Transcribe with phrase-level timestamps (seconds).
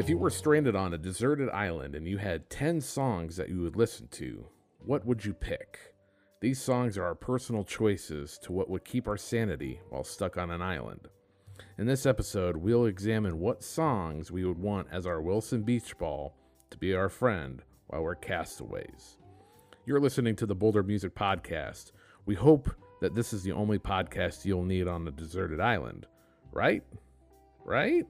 [0.00, 3.60] If you were stranded on a deserted island and you had 10 songs that you
[3.60, 4.46] would listen to,
[4.78, 5.78] what would you pick?
[6.40, 10.50] These songs are our personal choices to what would keep our sanity while stuck on
[10.50, 11.08] an island.
[11.76, 16.34] In this episode, we'll examine what songs we would want as our Wilson Beach Ball
[16.70, 19.18] to be our friend while we're castaways.
[19.84, 21.92] You're listening to the Bolder Music Podcast.
[22.24, 22.70] We hope
[23.02, 26.06] that this is the only podcast you'll need on a deserted island,
[26.52, 26.84] right?
[27.66, 28.06] Right?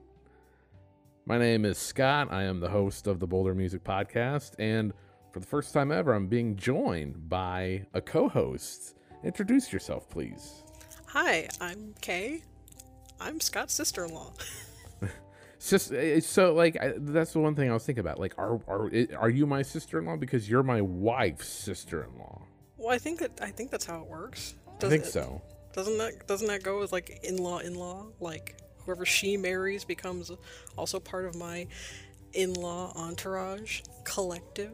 [1.25, 2.29] My name is Scott.
[2.31, 4.91] I am the host of the Bolder Music Podcast, and
[5.31, 8.95] for the first time ever, I'm being joined by a co host.
[9.23, 10.63] Introduce yourself, please.
[11.05, 12.41] Hi, I'm Kae.
[13.19, 14.33] I'm Scott's sister in law.
[15.57, 17.99] It's just it's eh, eh, so like I, that's the one thing I was thinking
[18.01, 18.19] about.
[18.19, 22.03] Like, are are eh, are you my sister in law because you're my wife's sister
[22.03, 22.41] in law?
[22.77, 24.55] Well, I think that I think that's how it works.
[24.83, 25.39] I think so.
[25.73, 28.07] Doesn't that doesn't that go with like in law in law?
[28.19, 28.55] Like
[28.91, 30.31] whoever she marries becomes
[30.77, 31.65] also part of my
[32.33, 34.71] in law entourage collective.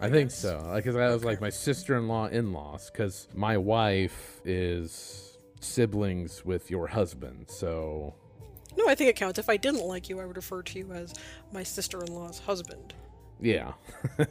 [0.00, 0.64] I, think so.
[0.66, 5.36] Like, cause I was like my sister in law in laws because my wife is
[5.60, 7.46] siblings with your husband.
[7.48, 8.14] So
[8.76, 9.38] No, I think it counts.
[9.38, 11.14] If I didn't like you, I would refer to you as
[11.52, 12.94] my sister in law's husband.
[13.40, 13.74] yeah,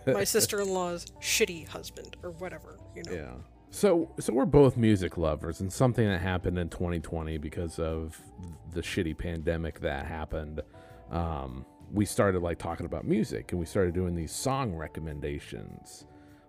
[0.05, 3.13] My sister in law's shitty husband or whatever, you know.
[3.13, 3.33] yeah.
[3.71, 8.19] So so we're both music lovers, and something that happened in 2020 because of
[8.73, 10.61] the shitty pandemic that happened.
[11.11, 16.05] Um, we started like talking about music, and we started doing these song recommendations.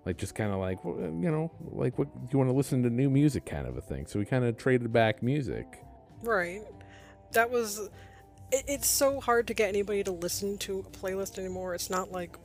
[0.07, 2.91] Like just kind of like you know, like what do you want to listen to
[2.91, 4.07] new music kind of a thing.
[4.07, 5.67] So we kind of traded back music.
[6.23, 6.63] Right.
[7.33, 7.91] That was.
[8.51, 11.75] It, it's so hard to get anybody to listen to a playlist anymore.
[11.75, 12.37] It's not like.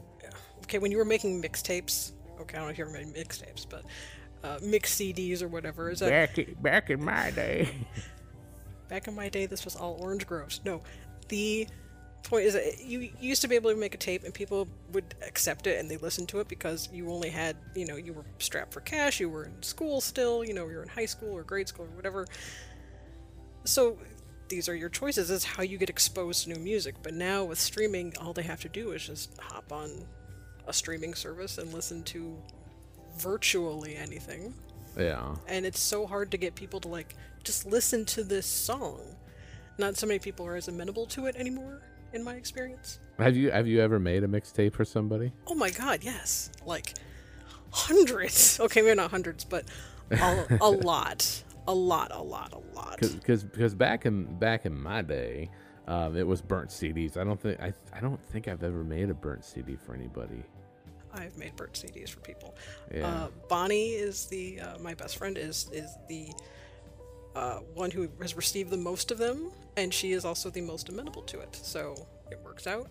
[0.63, 2.11] Okay, when you were making mixtapes.
[2.41, 3.85] Okay, I don't know if you ever made mixtapes, but.
[4.45, 5.89] Uh, mix CDs or whatever.
[5.89, 7.67] Is that Back back in my day.
[8.89, 9.47] back in my day?
[9.47, 10.61] This was all orange groves.
[10.63, 10.81] No,
[11.29, 11.67] the
[12.21, 15.15] point is that you used to be able to make a tape and people would
[15.25, 18.25] accept it and they listened to it because you only had you know you were
[18.39, 21.31] strapped for cash you were in school still you know you were in high school
[21.31, 22.25] or grade school or whatever
[23.63, 23.95] so
[24.49, 27.43] these are your choices this is how you get exposed to new music but now
[27.43, 29.91] with streaming all they have to do is just hop on
[30.67, 32.35] a streaming service and listen to
[33.17, 34.53] virtually anything
[34.97, 35.35] yeah.
[35.47, 38.99] and it's so hard to get people to like just listen to this song
[39.77, 41.81] not so many people are as amenable to it anymore
[42.13, 45.31] in my experience Have you have you ever made a mixtape for somebody?
[45.47, 46.93] oh my god yes like
[47.71, 49.65] hundreds okay maybe not hundreds but
[50.11, 54.79] a, a lot a lot a lot a lot because because back in back in
[54.79, 55.49] my day,
[55.87, 57.17] um, it was burnt CDs.
[57.17, 60.43] I don't think I I don't think I've ever made a burnt CD for anybody.
[61.15, 62.55] I've made burnt cds for people
[62.93, 63.07] Yeah.
[63.07, 66.29] uh, bonnie is the uh, my best friend is is the
[67.35, 70.89] uh, one who has received the most of them and she is also the most
[70.89, 72.89] amenable to it so it works out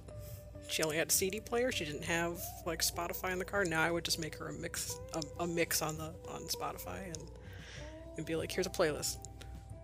[0.68, 1.70] she only had a CD player.
[1.70, 3.66] She didn't have like Spotify in the car.
[3.66, 7.04] Now I would just make her a mix, a, a mix on the on Spotify,
[7.04, 7.18] and
[8.16, 9.18] and be like, "Here's a playlist.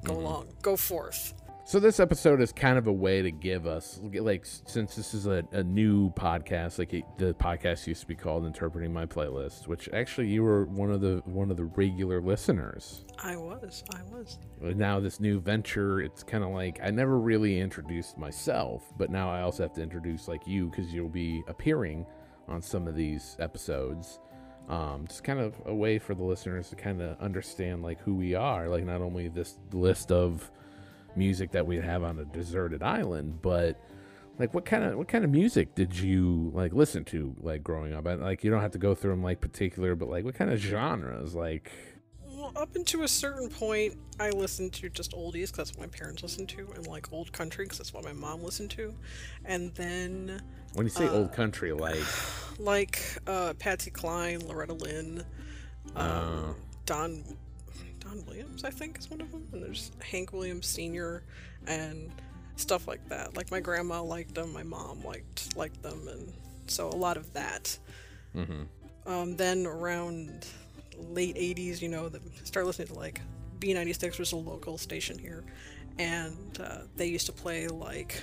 [0.05, 1.35] Go along, go forth."
[1.71, 5.29] So this episode is kind of a way to give us like since this is
[5.29, 9.69] a, a new podcast, like it, the podcast used to be called "Interpreting My Playlist,"
[9.69, 13.05] which actually you were one of the one of the regular listeners.
[13.23, 14.39] I was, I was.
[14.61, 19.31] now this new venture it's kind of like i never really introduced myself but now
[19.31, 22.05] i also have to introduce like you because you'll be appearing
[22.49, 24.19] on some of these episodes
[24.69, 28.15] um, just kind of a way for the listeners to kind of understand like who
[28.15, 30.51] we are like not only this list of
[31.17, 33.81] music that we have on a deserted island but
[34.41, 37.93] like what kind of what kind of music did you like listen to like growing
[37.93, 38.07] up?
[38.07, 40.51] And like you don't have to go through them like particular but like what kind
[40.51, 41.71] of genres like
[42.27, 45.87] Well, up until a certain point, I listened to just oldies because that's what my
[45.99, 48.95] parents listened to, and like old country because that's what my mom listened to,
[49.45, 50.41] and then
[50.73, 52.03] when you say old country like
[52.59, 55.23] like uh, Patsy Cline, Loretta Lynn,
[55.97, 56.55] um,
[56.87, 57.23] Don
[58.11, 61.23] Don Williams, I think is one of them, and there's Hank Williams Sr.
[61.67, 62.11] and
[62.57, 63.37] stuff like that.
[63.37, 66.33] Like my grandma liked them, my mom liked liked them, and
[66.67, 67.79] so a lot of that.
[69.07, 70.47] Um, then around
[70.99, 73.21] late 80s, you know, the, start listening to like
[73.61, 75.45] B96 was a local station here,
[75.99, 78.21] and uh, they used to play like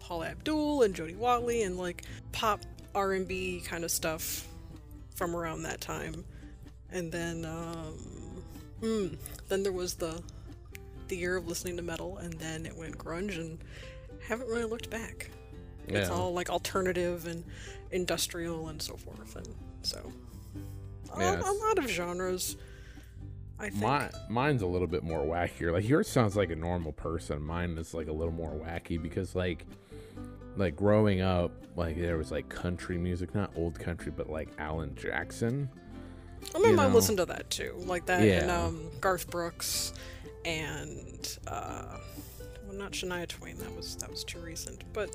[0.00, 2.60] Paula Abdul and Jody Watley and like pop
[2.94, 4.46] R&B kind of stuff
[5.14, 6.24] from around that time.
[6.90, 8.13] And then um
[8.84, 9.06] hmm,
[9.48, 10.22] then there was the
[11.08, 13.58] the year of listening to metal and then it went grunge and
[14.26, 15.30] haven't really looked back.
[15.86, 17.44] It's all like alternative and
[17.90, 19.48] industrial and so forth and
[19.82, 20.12] so
[21.14, 22.56] a- Yeah, a, lot of genres
[23.58, 23.82] I think.
[23.82, 25.72] My mine's a little bit more wackier.
[25.72, 27.40] Like yours sounds like a normal person.
[27.42, 29.64] Mine is like a little more wacky because like
[30.56, 34.94] like growing up, like there was like country music, not old country, but like Alan
[34.94, 35.68] Jackson.
[36.52, 36.96] My you mom know.
[36.96, 39.92] listened to that too, like that and um, Garth Brooks
[40.44, 41.98] and uh,
[42.66, 43.58] well, not Shania Twain.
[43.58, 45.10] That was that was too recent, but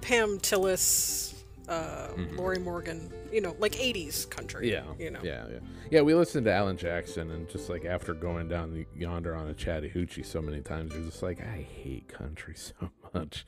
[0.00, 1.34] Pam Tillis,
[1.68, 3.12] uh, Lorrie Morgan.
[3.32, 4.70] You know, like '80s country.
[4.70, 5.00] Mm-hmm.
[5.00, 5.20] Yeah, you know.
[5.22, 5.58] yeah, yeah,
[5.90, 6.00] yeah.
[6.00, 9.54] We listened to Alan Jackson, and just like after going down the, yonder on a
[9.54, 13.46] Chattahoochee so many times, you're just like, I hate country so much.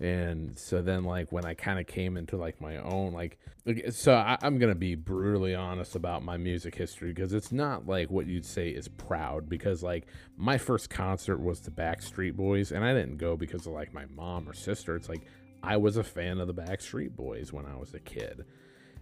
[0.00, 3.38] And so then, like when I kind of came into like my own, like,
[3.90, 8.10] so I, I'm gonna be brutally honest about my music history because it's not like
[8.10, 9.48] what you'd say is proud.
[9.48, 13.72] Because like my first concert was the Backstreet Boys, and I didn't go because of
[13.72, 14.96] like my mom or sister.
[14.96, 15.22] It's like
[15.62, 18.44] I was a fan of the Backstreet Boys when I was a kid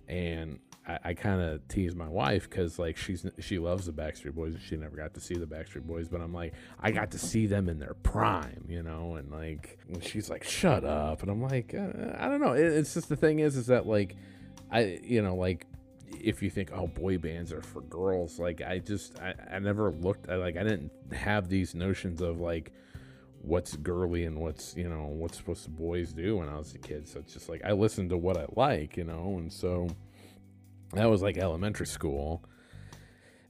[0.09, 4.35] and I, I kind of tease my wife because like she's she loves the Backstreet
[4.35, 7.11] Boys and she never got to see the Backstreet Boys, but I'm like I got
[7.13, 11.31] to see them in their prime, you know, and like she's like shut up, and
[11.31, 12.53] I'm like uh, I don't know.
[12.53, 14.17] It, it's just the thing is is that like
[14.71, 15.67] I you know like
[16.21, 19.91] if you think oh boy bands are for girls, like I just I, I never
[19.91, 22.73] looked I, like I didn't have these notions of like
[23.47, 26.79] what's girly and what's you know what's supposed to boys do when I was a
[26.79, 27.09] kid.
[27.09, 29.89] So it's just like I listened to what I like, you know, and so
[30.93, 32.45] that was like elementary school.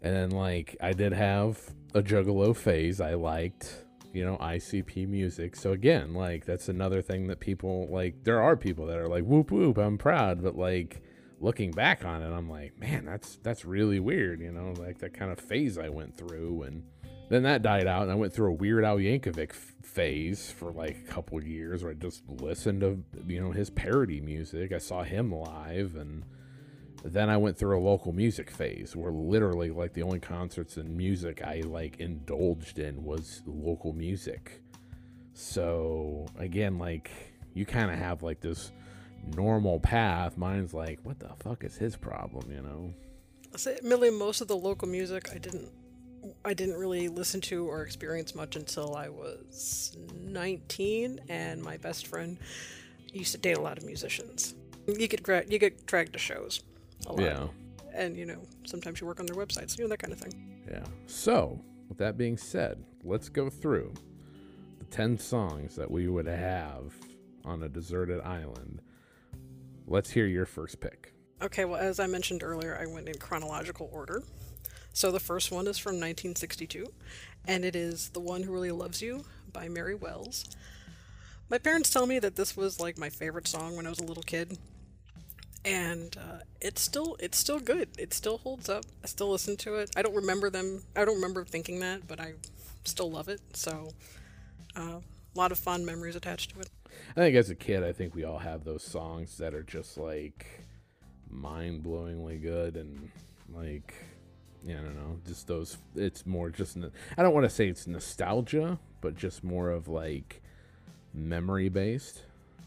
[0.02, 1.58] And then like I did have
[1.94, 3.00] a juggalo phase.
[3.00, 5.56] I liked, you know, ICP music.
[5.56, 9.24] So again, like that's another thing that people like there are people that are like
[9.24, 11.02] whoop whoop, I'm proud, but like
[11.40, 15.14] looking back on it, I'm like, man, that's that's really weird, you know, like that
[15.14, 16.84] kind of phase I went through and
[17.28, 20.96] then that died out, and I went through a Weird Al Yankovic phase for like
[20.96, 24.72] a couple years, where I just listened to you know his parody music.
[24.72, 26.24] I saw him live, and
[27.04, 30.96] then I went through a local music phase, where literally like the only concerts and
[30.96, 34.62] music I like indulged in was local music.
[35.34, 37.10] So again, like
[37.54, 38.70] you kind of have like this
[39.34, 40.36] normal path.
[40.38, 42.94] Mine's like, what the fuck is his problem, you know?
[43.52, 45.70] I say, Millie, most of the local music I didn't
[46.44, 52.06] I didn't really listen to or experience much until I was 19 and my best
[52.06, 52.38] friend
[53.12, 54.54] used to date a lot of musicians.
[54.86, 56.62] You get gra- you get dragged to shows
[57.06, 57.20] a lot.
[57.20, 57.46] Yeah.
[57.94, 60.62] And you know, sometimes you work on their websites, you know that kind of thing.
[60.70, 60.84] Yeah.
[61.06, 63.92] So, with that being said, let's go through
[64.78, 66.94] the 10 songs that we would have
[67.44, 68.82] on a deserted island.
[69.86, 71.12] Let's hear your first pick.
[71.42, 74.22] Okay, well as I mentioned earlier, I went in chronological order.
[74.96, 76.86] So the first one is from 1962,
[77.46, 80.46] and it is The One Who Really Loves You by Mary Wells.
[81.50, 84.04] My parents tell me that this was like my favorite song when I was a
[84.04, 84.56] little kid,
[85.66, 87.90] and uh, it's still it's still good.
[87.98, 88.86] It still holds up.
[89.04, 89.90] I still listen to it.
[89.94, 90.82] I don't remember them.
[90.96, 92.32] I don't remember thinking that, but I
[92.84, 93.42] still love it.
[93.52, 93.90] So
[94.74, 96.70] uh, a lot of fond memories attached to it.
[97.10, 99.98] I think as a kid, I think we all have those songs that are just
[99.98, 100.46] like
[101.28, 103.10] mind blowingly good and
[103.52, 103.92] like,
[104.74, 105.78] I don't know, just those.
[105.94, 106.76] It's more just,
[107.16, 110.42] I don't want to say it's nostalgia, but just more of like
[111.14, 112.22] memory based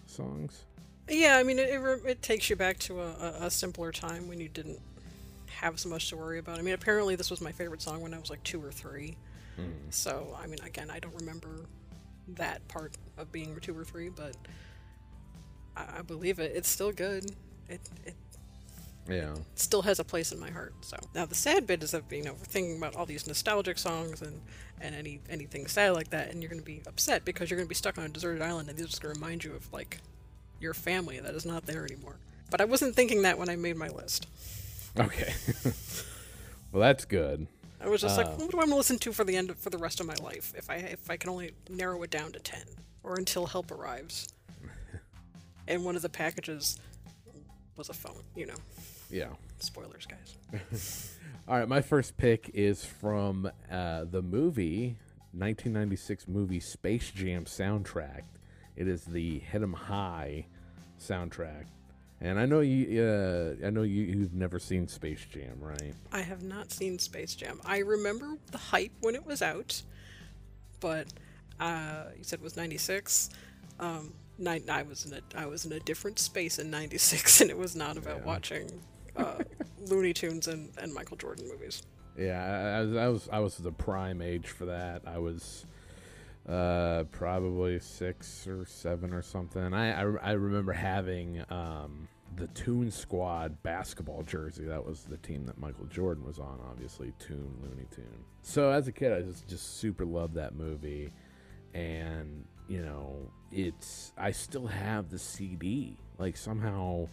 [0.05, 0.63] songs.
[1.09, 4.39] Yeah, I mean, it, it, it takes you back to a, a, simpler time when
[4.39, 4.79] you didn't
[5.47, 6.59] have so much to worry about.
[6.59, 9.17] I mean, apparently this was my favorite song when I was like two or three.
[9.55, 9.71] Hmm.
[9.89, 11.65] So, I mean, again, I don't remember
[12.35, 14.35] that part of being two or three, but
[15.75, 16.51] I, I believe it.
[16.55, 17.31] It's still good.
[17.67, 18.15] It, it
[19.09, 19.35] Yeah.
[19.55, 20.73] still has a place in my heart.
[20.81, 23.77] So now the sad bit is that you know we're thinking about all these nostalgic
[23.77, 24.41] songs and
[24.81, 27.67] and any anything sad like that, and you're going to be upset because you're going
[27.67, 29.53] to be stuck on a deserted island, and these are just going to remind you
[29.53, 29.99] of like
[30.59, 32.17] your family that is not there anymore.
[32.51, 34.27] But I wasn't thinking that when I made my list.
[34.97, 35.33] Okay.
[36.71, 37.47] well, that's good.
[37.81, 38.31] I was just like, Uh.
[38.31, 40.05] what do I want to listen to for the end of, for the rest of
[40.05, 40.53] my life?
[40.57, 42.63] If I if I can only narrow it down to ten,
[43.03, 44.27] or until help arrives.
[45.67, 46.77] and one of the packages
[47.77, 48.23] was a phone.
[48.35, 48.55] You know,
[49.09, 49.29] Yeah.
[49.59, 51.17] spoilers, guys.
[51.47, 54.97] All right, my first pick is from uh, the movie
[55.33, 58.21] 1996 movie Space Jam soundtrack.
[58.75, 60.45] It is the Hit 'Em High
[60.99, 61.65] soundtrack,
[62.21, 63.01] and I know you.
[63.03, 64.03] Uh, I know you.
[64.03, 65.93] You've never seen Space Jam, right?
[66.11, 67.59] I have not seen Space Jam.
[67.65, 69.81] I remember the hype when it was out,
[70.79, 71.07] but
[71.59, 73.31] uh, you said it was '96.
[73.79, 74.13] Um,
[74.45, 77.75] I was in a I was in a different space in '96, and it was
[77.75, 78.25] not about Yeah.
[78.25, 78.81] watching
[79.19, 79.43] uh,
[79.87, 81.83] Looney Tunes and, and Michael Jordan movies.
[82.17, 82.95] Yeah, I, was.
[82.95, 83.29] I was.
[83.33, 85.03] I was the prime age for that.
[85.05, 85.65] I was
[86.47, 89.73] uh, probably six or seven or something.
[89.73, 94.65] I I, I remember having um, the Toon Squad basketball jersey.
[94.65, 96.59] That was the team that Michael Jordan was on.
[96.69, 98.25] Obviously, Toon Looney Tune.
[98.41, 101.13] So as a kid, I just just super loved that movie,
[101.73, 105.97] and you know, it's I still have the CD.
[106.17, 107.07] Like somehow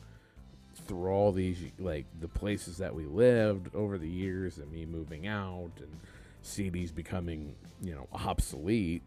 [0.80, 5.26] through all these like the places that we lived over the years and me moving
[5.26, 5.96] out and
[6.44, 9.02] CDs becoming, you know, obsolete,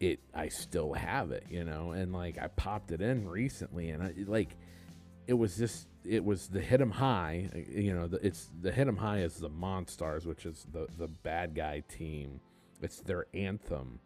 [0.00, 4.02] it I still have it, you know, and like I popped it in recently and
[4.02, 4.56] I like
[5.26, 8.86] it was just it was the hit 'em high, you know, the, it's the hit
[8.86, 12.40] 'em high is the Monstars, which is the the bad guy team.
[12.82, 14.00] It's their anthem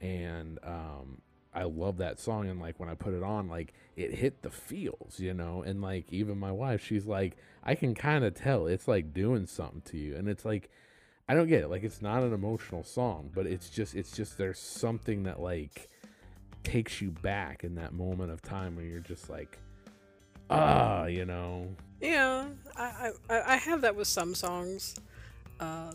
[0.00, 1.20] and um
[1.52, 4.50] I love that song and like when I put it on like it hit the
[4.50, 8.66] feels, you know, and like even my wife she's like I can kind of tell
[8.66, 10.70] it's like doing something to you and it's like
[11.28, 11.68] I don't get it.
[11.68, 15.88] Like it's not an emotional song, but it's just it's just there's something that like
[16.62, 19.58] takes you back in that moment of time where you're just like
[20.50, 21.68] ah, you know.
[22.00, 24.96] Yeah, I I, I have that with some songs.
[25.58, 25.92] Uh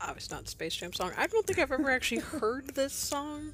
[0.00, 1.12] obviously not Space Jam song.
[1.16, 3.52] I don't think I've ever actually heard this song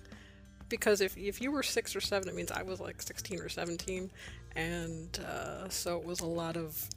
[0.69, 3.49] because if if you were six or seven, it means I was like sixteen or
[3.49, 4.11] seventeen,
[4.57, 6.89] and uh, so it was a lot of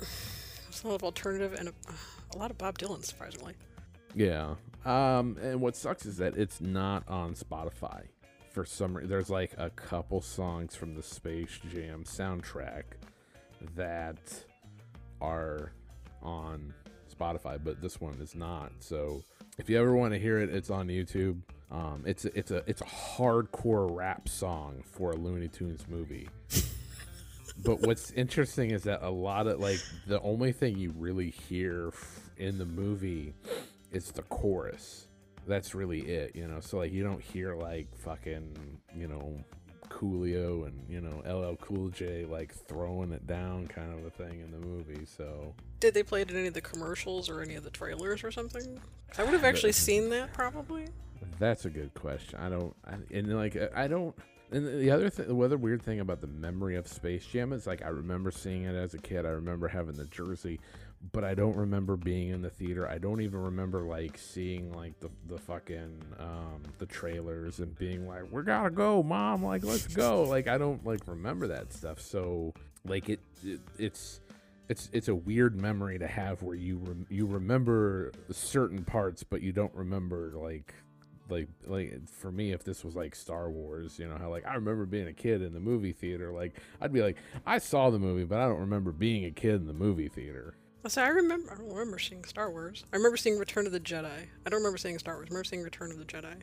[0.00, 1.72] a lot of alternative and a,
[2.34, 3.54] a lot of Bob Dylan, surprisingly.
[4.14, 4.54] Yeah.
[4.84, 8.06] Um, and what sucks is that it's not on Spotify.
[8.50, 12.82] For some reason, there's like a couple songs from the Space Jam soundtrack
[13.76, 14.18] that
[15.20, 15.72] are
[16.22, 16.74] on
[17.12, 18.72] Spotify, but this one is not.
[18.80, 19.22] So
[19.58, 21.40] if you ever want to hear it, it's on YouTube.
[21.70, 26.28] Um, it's it's a it's a hardcore rap song for a Looney Tunes movie.
[27.64, 31.92] but what's interesting is that a lot of like the only thing you really hear
[32.36, 33.34] in the movie
[33.90, 35.06] is the chorus.
[35.46, 36.60] That's really it, you know.
[36.60, 38.54] So like you don't hear like fucking,
[38.94, 39.42] you know,
[39.88, 44.40] Coolio and you know LL Cool J like throwing it down kind of a thing
[44.40, 45.04] in the movie.
[45.04, 48.22] So did they play it in any of the commercials or any of the trailers
[48.22, 48.80] or something?
[49.18, 50.86] I would have actually seen that probably.
[51.40, 52.38] That's a good question.
[52.38, 54.14] I don't, I, and like I don't.
[54.52, 57.66] And the other thing, the other weird thing about the memory of Space Jam is
[57.66, 59.26] like I remember seeing it as a kid.
[59.26, 60.60] I remember having the jersey,
[61.10, 62.88] but I don't remember being in the theater.
[62.88, 68.06] I don't even remember like seeing like the the fucking um the trailers and being
[68.06, 69.42] like, "We gotta go, mom!
[69.42, 72.00] Like let's go!" like I don't like remember that stuff.
[72.00, 72.54] So
[72.86, 74.20] like it, it it's
[74.68, 79.42] it's it's a weird memory to have where you rem- you remember certain parts, but
[79.42, 80.74] you don't remember like
[81.28, 84.54] like like for me if this was like Star Wars, you know how like I
[84.54, 87.16] remember being a kid in the movie theater, like I'd be like
[87.46, 90.54] I saw the movie, but I don't remember being a kid in the movie theater.
[90.86, 92.84] So I remember I don't remember seeing Star Wars.
[92.92, 94.26] I remember seeing Return of the Jedi.
[94.46, 95.26] I don't remember seeing Star Wars.
[95.26, 96.34] I remember seeing Return of the Jedi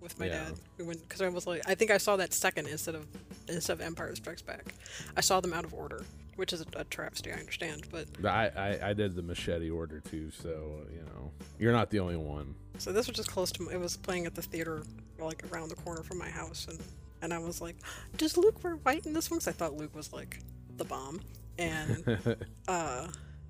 [0.00, 0.44] with my yeah.
[0.44, 0.54] dad.
[0.78, 3.06] We went because I was like I think I saw that second instead of
[3.48, 4.74] instead of Empire Strikes Back.
[5.16, 6.04] I saw them out of order
[6.38, 7.32] which is a, travesty.
[7.32, 11.72] I understand, but I, I, I did the machete order too, so you know you're
[11.72, 12.54] not the only one.
[12.78, 13.68] So this was just close to.
[13.70, 14.84] It was playing at the theater,
[15.18, 16.78] like around the corner from my house, and
[17.22, 17.74] and I was like,
[18.16, 20.38] "Does Luke wear white in this one?" Because I thought Luke was like
[20.76, 21.20] the bomb,
[21.58, 22.18] and
[22.68, 23.08] uh,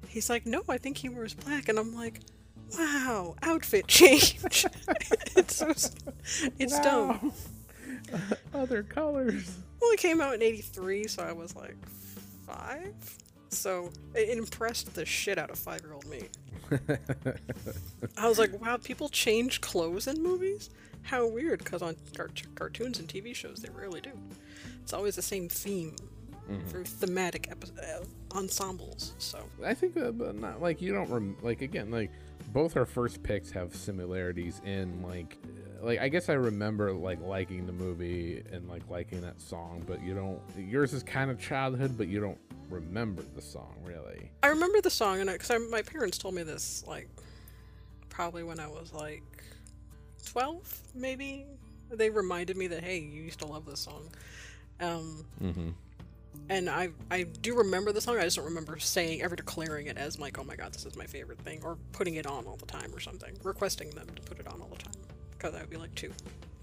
[0.09, 2.21] he's like, "No, I think he wears black," and I'm like.
[2.78, 4.38] Wow, outfit change.
[4.45, 5.71] it's so,
[6.59, 6.83] it's wow.
[6.83, 7.33] dumb.
[8.54, 9.57] Other colors.
[9.80, 11.76] Well, it came out in '83, so I was like
[12.48, 12.94] five.
[13.50, 16.28] So it impressed the shit out of five year old me.
[18.18, 20.70] I was like, wow, people change clothes in movies?
[21.02, 24.10] How weird, because on cart- cartoons and TV shows, they rarely do.
[24.82, 25.96] It's always the same theme
[26.50, 26.66] mm-hmm.
[26.68, 29.14] for thematic epi- uh, ensembles.
[29.18, 32.10] So I think, uh, but not like you don't rem- like again like
[32.52, 35.38] both our first picks have similarities in like
[35.82, 40.02] like I guess I remember like liking the movie and like liking that song, but
[40.02, 40.40] you don't.
[40.56, 42.38] Yours is kind of childhood, but you don't
[42.70, 44.30] remember the song really.
[44.42, 47.08] I remember the song, and because my parents told me this like
[48.08, 49.23] probably when I was like
[50.25, 51.47] twelve, maybe.
[51.90, 54.11] They reminded me that hey, you used to love this song.
[54.80, 55.70] Um, mm-hmm.
[56.50, 58.18] And I I do remember the song.
[58.18, 60.97] I just don't remember saying ever declaring it as like, oh my god, this is
[60.97, 64.23] my favorite thing, or putting it on all the time or something, requesting them to
[64.23, 64.92] put it on all the time.
[65.38, 66.12] Because that would be like two.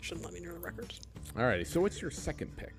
[0.01, 0.99] Shouldn't let me near the records.
[1.35, 2.73] Alrighty, so what's your second pick?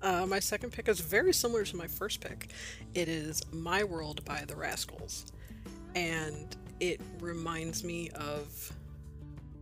[0.00, 2.48] Uh, my second pick is very similar to my first pick.
[2.94, 5.26] It is My World by the Rascals.
[5.94, 8.72] And it reminds me of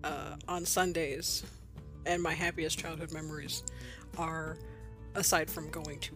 [0.05, 1.43] uh, on Sundays,
[2.07, 3.65] and my happiest childhood memories
[4.17, 4.57] are
[5.15, 6.13] aside from going to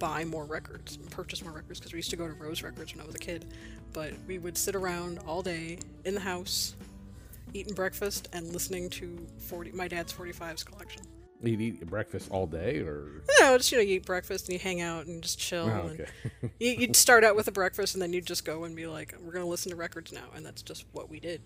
[0.00, 2.92] buy more records and purchase more records because we used to go to Rose Records
[2.92, 3.46] when I was a kid.
[3.92, 6.74] But we would sit around all day in the house
[7.52, 11.02] eating breakfast and listening to 40 my dad's 45s collection.
[11.42, 13.58] You'd eat breakfast all day, or no?
[13.58, 15.68] Just you know, you eat breakfast and you hang out and just chill.
[15.68, 16.06] Oh, okay.
[16.40, 18.86] and you, would start out with a breakfast, and then you'd just go and be
[18.86, 21.40] like, "We're gonna listen to records now," and that's just what we did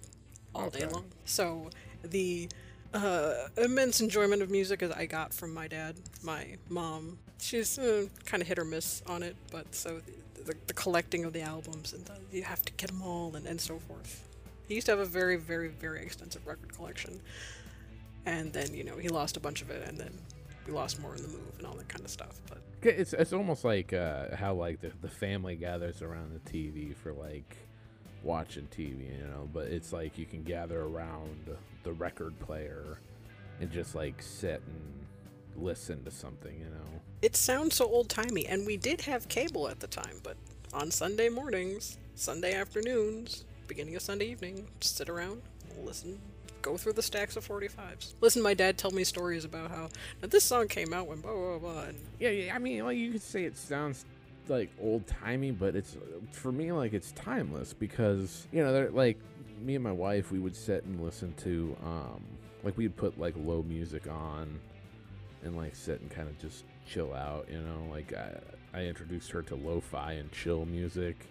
[0.54, 0.80] all okay.
[0.80, 1.06] day long.
[1.24, 1.70] So
[2.02, 2.50] the
[2.92, 5.96] uh, immense enjoyment of music as I got from my dad.
[6.22, 10.00] My mom, she's uh, kind of hit or miss on it, but so
[10.34, 13.34] the, the, the collecting of the albums and the, you have to get them all
[13.36, 14.25] and, and so forth.
[14.68, 17.20] He used to have a very, very, very extensive record collection,
[18.24, 20.12] and then you know he lost a bunch of it, and then
[20.66, 22.40] we lost more in the move and all that kind of stuff.
[22.48, 26.94] But it's it's almost like uh, how like the, the family gathers around the TV
[26.94, 27.56] for like
[28.22, 29.48] watching TV, you know.
[29.52, 32.98] But it's like you can gather around the record player
[33.60, 37.00] and just like sit and listen to something, you know.
[37.22, 40.36] It sounds so old timey, and we did have cable at the time, but
[40.74, 45.42] on Sunday mornings, Sunday afternoons, beginning of Sunday evening, sit around,
[45.82, 46.18] listen,
[46.62, 48.14] go through the stacks of 45s.
[48.20, 49.88] Listen, my dad tell me stories about how
[50.22, 51.82] now this song came out when blah blah blah.
[51.84, 54.04] And yeah, yeah, I mean, like you could say it sounds
[54.48, 55.96] like old timey, but it's
[56.32, 59.18] for me like it's timeless because you know, they're like
[59.60, 62.22] me and my wife, we would sit and listen to um
[62.62, 64.58] like we'd put like low music on
[65.44, 67.86] and like sit and kind of just chill out, you know.
[67.90, 68.40] Like I,
[68.78, 71.28] I introduced her to lo-fi and chill music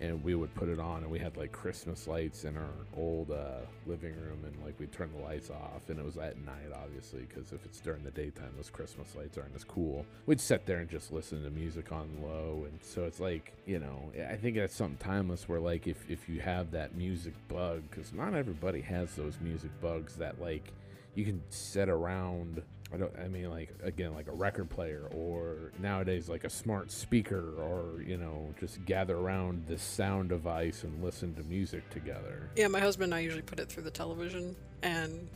[0.00, 3.30] and we would put it on and we had like christmas lights in our old
[3.30, 6.72] uh, living room and like we'd turn the lights off and it was at night
[6.82, 10.04] obviously because if it's during the daytime those christmas lights aren't as cool.
[10.26, 13.78] We'd sit there and just listen to music on low and so it's like you
[13.78, 17.82] know i think that's something timeless where like if, if you have that music bug
[17.90, 20.72] because not everybody has those music bugs that like
[21.14, 22.62] you can sit around
[22.94, 23.12] I don't.
[23.18, 28.00] I mean, like again, like a record player, or nowadays like a smart speaker, or
[28.02, 32.50] you know, just gather around this sound device and listen to music together.
[32.54, 35.28] Yeah, my husband and I usually put it through the television, and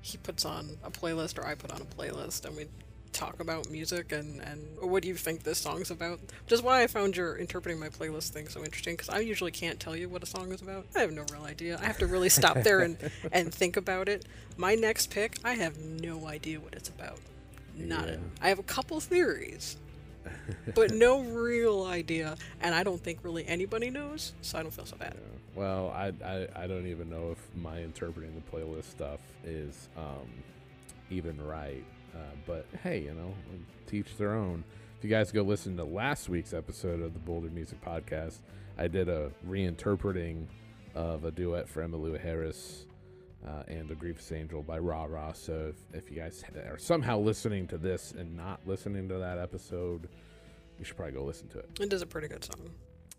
[0.00, 2.66] he puts on a playlist, or I put on a playlist, and we
[3.12, 6.20] talk about music and and what do you think this song's about?
[6.20, 9.50] Which is why i found your interpreting my playlist thing so interesting because i usually
[9.50, 10.86] can't tell you what a song is about.
[10.96, 11.78] I have no real idea.
[11.80, 12.96] I have to really stop there and
[13.32, 14.26] and think about it.
[14.56, 17.18] My next pick i have no idea what it's about.
[17.76, 18.16] Not yeah.
[18.40, 19.76] i have a couple theories
[20.74, 24.86] but no real idea and i don't think really anybody knows so i don't feel
[24.86, 25.14] so bad.
[25.14, 25.60] Yeah.
[25.60, 30.28] well I, I i don't even know if my interpreting the playlist stuff is um
[31.10, 33.34] even right uh, but hey, you know,
[33.86, 34.64] teach their own.
[34.98, 38.38] If you guys go listen to last week's episode of the Bolder Music Podcast,
[38.76, 40.46] I did a reinterpreting
[40.94, 42.84] of a duet for Emmylou Harris
[43.46, 45.32] uh, and The Grievous Angel by Rah Rah.
[45.32, 49.38] So if, if you guys are somehow listening to this and not listening to that
[49.38, 50.08] episode,
[50.78, 51.70] you should probably go listen to it.
[51.80, 52.70] It is a pretty good song.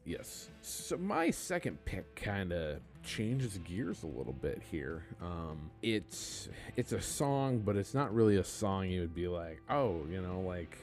[0.06, 0.49] Yes.
[0.62, 5.06] So my second pick kind of changes gears a little bit here.
[5.22, 8.88] Um, it's it's a song, but it's not really a song.
[8.88, 10.78] You would be like, oh, you know, like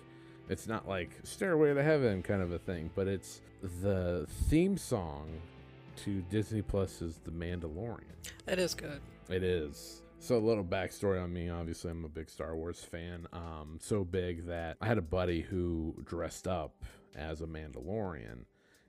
[0.48, 3.40] it's not like Stairway to Heaven kind of a thing, but it's
[3.82, 5.28] the theme song
[6.04, 8.04] to Disney Plus's The Mandalorian.
[8.46, 9.00] That is good.
[9.28, 10.02] It is.
[10.20, 11.48] So a little backstory on me.
[11.48, 13.26] Obviously, I'm a big Star Wars fan.
[13.32, 18.44] Um, so big that I had a buddy who dressed up as a Mandalorian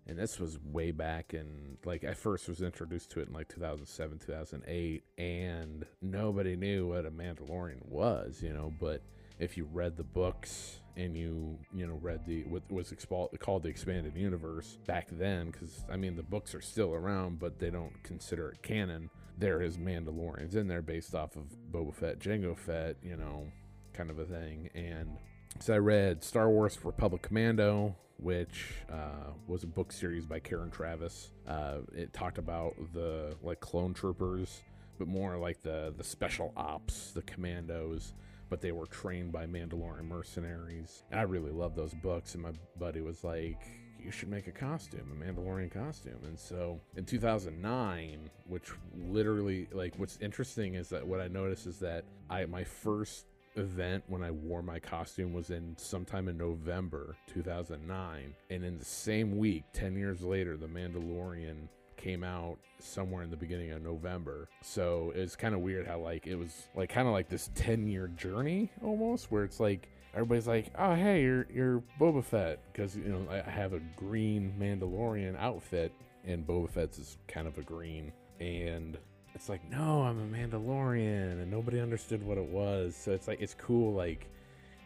[0.10, 3.48] and this was way back in like I first was introduced to it in like
[3.48, 8.74] 2007 2008 and nobody knew what a Mandalorian was you know?
[8.80, 9.02] But
[9.38, 12.94] if you read the books and you you know read the what was
[13.40, 17.60] called the expanded universe back then because I mean the books are still around but
[17.60, 19.10] they don't consider it canon.
[19.38, 23.48] There is Mandalorians in there based off of Boba Fett Jango Fett you know
[23.94, 24.70] kind of a thing.
[24.74, 25.18] And
[25.60, 30.70] so I read Star Wars Republic Commando which uh, was a book series by Karen
[30.70, 31.30] Traviss.
[31.48, 34.62] Uh, it talked about the like clone troopers,
[34.98, 38.14] but more like the the special ops, the commandos.
[38.50, 41.04] But they were trained by Mandalorian mercenaries.
[41.12, 42.34] I really love those books.
[42.34, 43.62] And my buddy was like,
[44.04, 48.72] "You should make a costume, a Mandalorian costume." And so in 2009, which
[49.08, 53.28] literally like what's interesting is that what I noticed is that I my first
[53.60, 58.34] event when I wore my costume was in sometime in November 2009.
[58.50, 61.68] And in the same week, 10 years later, The Mandalorian
[61.98, 64.48] came out somewhere in the beginning of November.
[64.62, 67.88] So it's kind of weird how like it was like kind of like this 10
[67.88, 72.96] year journey almost where it's like everybody's like, "Oh, hey, you're you're Boba Fett" because
[72.96, 75.92] you know I have a green Mandalorian outfit
[76.26, 78.98] and Boba Fett's is kind of a green and
[79.36, 82.96] it's like, no, I'm a Mandalorian, and nobody understood what it was.
[82.96, 84.28] So it's like it's cool, like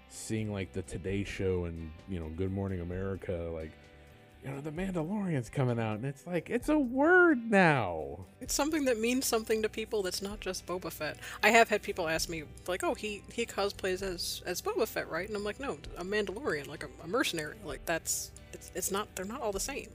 [0.10, 3.71] seeing like the Today Show and you know Good Morning America, like
[4.43, 8.25] you know the Mandalorian's coming out, and it's like it's a word now.
[8.41, 10.03] It's something that means something to people.
[10.03, 11.17] That's not just Boba Fett.
[11.41, 15.10] I have had people ask me like, oh, he he cosplays as as Boba Fett,
[15.10, 15.27] right?
[15.27, 17.56] And I'm like, no, a Mandalorian, like a, a mercenary.
[17.65, 19.13] Like that's it's it's not.
[19.15, 19.89] They're not all the same.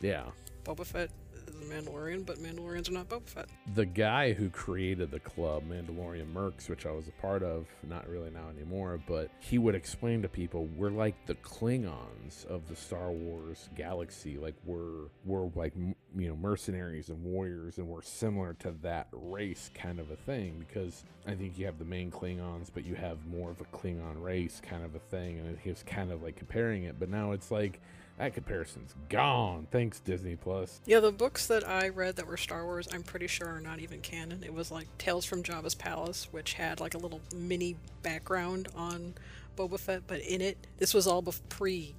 [0.00, 0.24] Yeah.
[0.64, 1.10] Boba Fett
[1.52, 3.48] the Mandalorian, but Mandalorians are not Boba Fett.
[3.74, 8.08] The guy who created the club, Mandalorian Mercs, which I was a part of, not
[8.08, 12.76] really now anymore, but he would explain to people we're like the Klingons of the
[12.76, 14.38] Star Wars galaxy.
[14.38, 15.74] Like we're we're like
[16.16, 20.64] you know mercenaries and warriors, and we're similar to that race kind of a thing.
[20.66, 24.22] Because I think you have the main Klingons, but you have more of a Klingon
[24.22, 26.98] race kind of a thing, and he was kind of like comparing it.
[26.98, 27.80] But now it's like
[28.18, 29.66] that comparison's gone.
[29.70, 30.80] Thanks, Disney Plus.
[30.86, 33.78] Yeah, the books that I read that were Star Wars, I'm pretty sure are not
[33.80, 34.42] even canon.
[34.42, 39.14] It was like Tales from Jabba's Palace, which had like a little mini background on
[39.56, 41.94] Boba Fett, but in it, this was all pre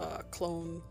[0.00, 0.82] uh, Clone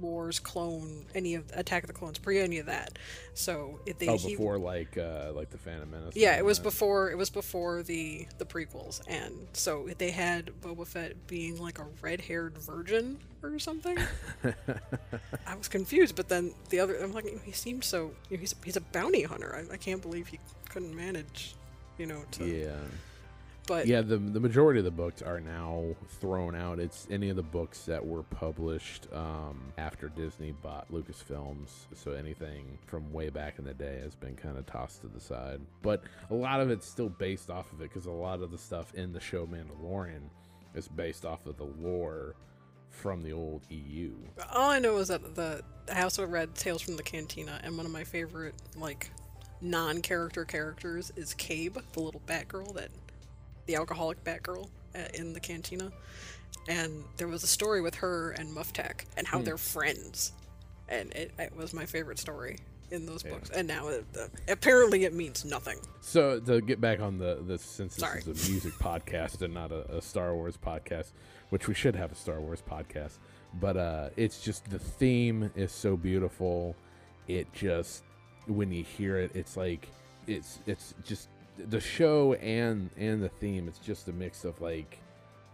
[0.00, 2.98] Wars, Clone, any of Attack of the Clones, pre any of that.
[3.34, 6.16] So if they oh before he, like uh, like the Phantom Menace.
[6.16, 6.64] Yeah, it was that.
[6.64, 11.78] before it was before the the prequels, and so they had Boba Fett being like
[11.78, 13.98] a red haired virgin or something.
[15.46, 18.54] I was confused, but then the other I'm like he seemed so you know, he's
[18.64, 19.54] he's a bounty hunter.
[19.54, 21.54] I, I can't believe he couldn't manage,
[21.98, 22.22] you know.
[22.32, 22.72] To, yeah
[23.66, 25.84] but yeah, the the majority of the books are now
[26.20, 26.78] thrown out.
[26.78, 31.70] It's any of the books that were published um, after Disney bought Lucasfilms.
[31.94, 35.20] So anything from way back in the day has been kind of tossed to the
[35.20, 35.60] side.
[35.82, 38.58] But a lot of it's still based off of it because a lot of the
[38.58, 40.22] stuff in the show Mandalorian
[40.74, 42.34] is based off of the lore
[42.90, 44.12] from the old EU.
[44.52, 47.86] All I know is that the I also read Tales from the Cantina, and one
[47.86, 49.10] of my favorite like
[49.60, 52.90] non-character characters is Kabe, the little Batgirl that
[53.66, 55.90] the alcoholic Batgirl uh, in the cantina,
[56.68, 59.44] and there was a story with her and Muftak and how mm.
[59.44, 60.32] they're friends,
[60.88, 62.58] and it, it, was my favorite story
[62.90, 63.32] in those yeah.
[63.32, 63.50] books.
[63.50, 65.78] And now it, uh, apparently it means nothing.
[66.00, 68.20] So to get back on the the since this Sorry.
[68.20, 71.12] is a music podcast and not a, a, Star Wars podcast,
[71.50, 73.18] which we should have a Star Wars podcast,
[73.60, 76.76] but uh, it's just the theme is so beautiful.
[77.26, 78.04] It just
[78.46, 79.88] when you hear it, it's like
[80.26, 84.98] it's it's just the show and and the theme it's just a mix of like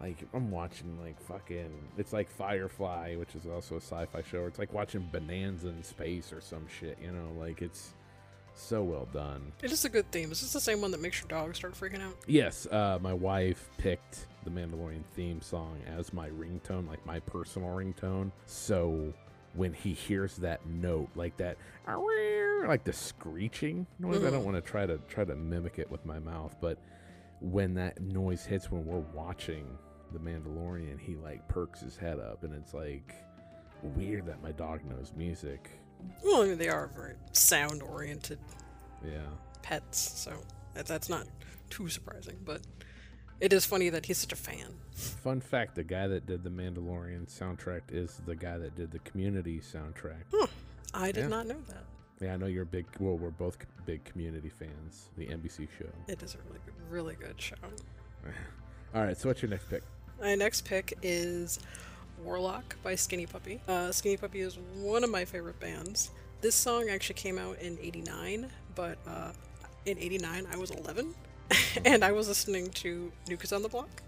[0.01, 4.47] like I'm watching like fucking it's like Firefly, which is also a sci-fi show.
[4.47, 7.93] It's like watching Bonanza in space or some shit, you know, like it's
[8.55, 9.53] so well done.
[9.63, 10.33] It is a good theme.
[10.33, 12.17] Is this the same one that makes your dog start freaking out?
[12.27, 17.69] Yes, uh, my wife picked the Mandalorian theme song as my ringtone, like my personal
[17.69, 18.33] ringtone.
[18.47, 19.13] So
[19.55, 21.57] when he hears that note, like that,
[22.67, 24.25] like the screeching noise.
[24.25, 24.45] I don't mm.
[24.45, 26.79] want to try to try to mimic it with my mouth, but
[27.41, 29.67] when that noise hits when we're watching
[30.13, 33.15] the Mandalorian, he like perks his head up, and it's like
[33.83, 35.71] weird that my dog knows music.
[36.25, 38.39] Well, I mean, they are very sound oriented.
[39.05, 39.21] Yeah.
[39.63, 40.33] Pets, so
[40.75, 41.27] that's not
[41.69, 42.61] too surprising, but
[43.41, 44.75] it is funny that he's such a fan.
[44.93, 48.99] Fun fact: the guy that did the Mandalorian soundtrack is the guy that did the
[49.01, 50.23] Community soundtrack.
[50.33, 50.47] Huh.
[50.93, 51.29] I did yeah.
[51.29, 51.85] not know that.
[52.21, 52.87] Yeah, I know you're a big.
[52.99, 55.09] Well, we're both big Community fans.
[55.17, 55.87] The NBC show.
[56.07, 57.57] It is a really good, really good show.
[58.95, 59.17] All right.
[59.17, 59.83] So, what's your next pick?
[60.21, 61.59] My next pick is
[62.23, 63.63] Warlock by Skinny Puppy.
[63.67, 66.11] Uh, Skinny Puppy is one of my favorite bands.
[66.43, 69.33] This song actually came out in '89, but uh,
[69.87, 71.15] in '89 I was 11
[71.85, 74.03] and I was listening to Kids on the Block.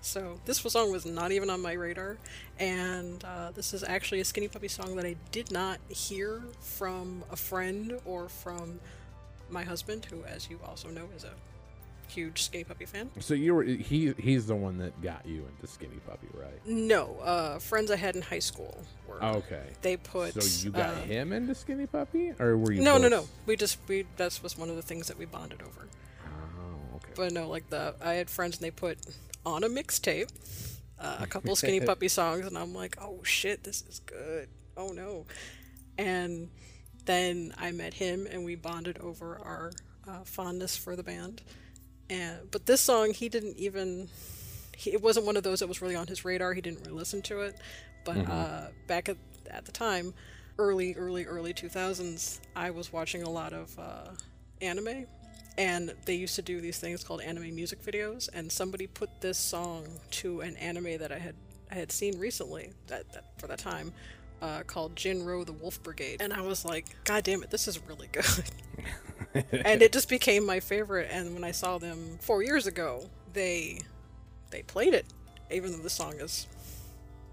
[0.00, 2.18] So this song was not even on my radar,
[2.58, 7.22] and uh, this is actually a Skinny Puppy song that I did not hear from
[7.30, 8.80] a friend or from
[9.48, 11.30] my husband, who, as you also know, is a
[12.08, 13.10] huge Skinny Puppy fan.
[13.20, 16.66] So you were he he's the one that got you into Skinny Puppy, right?
[16.66, 19.22] No, uh, friends I had in high school were.
[19.22, 19.68] Okay.
[19.82, 20.40] They put.
[20.42, 22.82] So you got uh, him into Skinny Puppy, or were you?
[22.82, 23.02] No, both?
[23.02, 23.24] no, no.
[23.46, 25.86] We just we that was one of the things that we bonded over.
[27.14, 28.98] But no, like the I had friends and they put
[29.44, 30.30] on a mixtape
[31.02, 34.48] uh, a couple Skinny Puppy songs, and I'm like, oh shit, this is good.
[34.76, 35.26] Oh no,
[35.98, 36.48] and
[37.04, 39.72] then I met him and we bonded over our
[40.08, 41.42] uh, fondness for the band.
[42.08, 44.08] And but this song, he didn't even.
[44.76, 46.54] He, it wasn't one of those that was really on his radar.
[46.54, 47.56] He didn't really listen to it.
[48.04, 48.32] But mm-hmm.
[48.32, 49.16] uh, back at,
[49.50, 50.12] at the time,
[50.58, 54.08] early, early, early 2000s, I was watching a lot of uh,
[54.60, 55.06] anime
[55.58, 59.38] and they used to do these things called anime music videos and somebody put this
[59.38, 61.34] song to an anime that i had
[61.70, 63.92] i had seen recently that, that for that time
[64.40, 66.20] uh, called jin-roh the wolf brigade.
[66.20, 68.44] And i was like god damn it this is really good.
[69.52, 73.78] And it just became my favorite and when i saw them four years ago they
[74.50, 75.06] they played it
[75.50, 76.48] even though the song is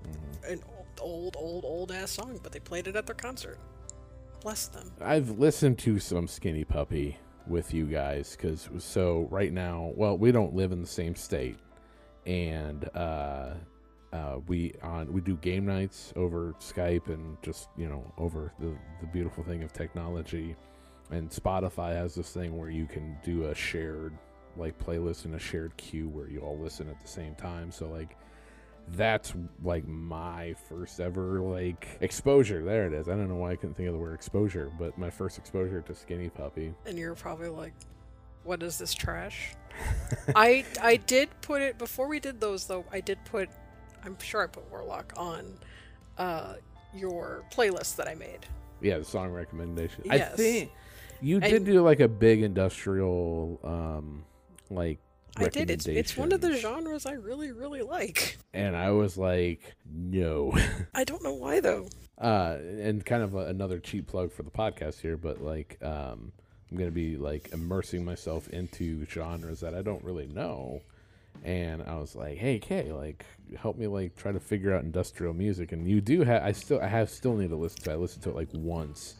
[0.03, 0.53] mm-hmm.
[0.53, 0.63] an
[1.01, 3.57] old old old ass song but they played it at their concert.
[4.41, 4.89] Bless them.
[5.01, 10.31] I've listened to some skinny puppy with you guys because so right now, well, we
[10.31, 11.57] don't live in the same state,
[12.25, 13.51] and uh,
[14.13, 18.75] uh, we on we do game nights over Skype and just you know over the
[19.01, 20.55] the beautiful thing of technology.
[21.11, 24.13] And Spotify has this thing where you can do a shared
[24.55, 27.71] like playlist and a shared queue where you all listen at the same time.
[27.71, 28.15] So like
[28.93, 32.63] that's like my first ever like exposure.
[32.63, 33.07] There it is.
[33.07, 35.81] I don't know why I couldn't think of the word exposure, but my first exposure
[35.81, 36.73] to Skinny Puppy.
[36.85, 37.73] And you're probably like,
[38.43, 39.55] "What is this trash?"
[40.35, 42.85] I I did put it before we did those though.
[42.91, 43.49] I did put,
[44.03, 45.57] I'm sure I put Warlock on,
[46.17, 46.55] uh,
[46.93, 48.45] your playlist that I made.
[48.81, 50.03] Yeah, the song recommendation.
[50.09, 50.71] I think
[51.21, 54.23] you And- did do like a big industrial um
[54.69, 54.99] like
[55.39, 55.69] I did.
[55.69, 58.37] It's it's one of the genres I really really like.
[58.53, 60.57] and I was like, no.
[60.93, 61.87] I don't know why though.
[62.17, 66.33] uh and kind of a, another cheap plug for the podcast here but like um
[66.69, 70.81] i'm gonna be like immersing myself into genres that i don't really know
[71.45, 73.25] and i was like hey kae like
[73.57, 76.81] help me like try to figure out industrial music and you do have i still
[76.81, 77.93] i have still need to listen to it.
[77.93, 79.15] i listened to it like once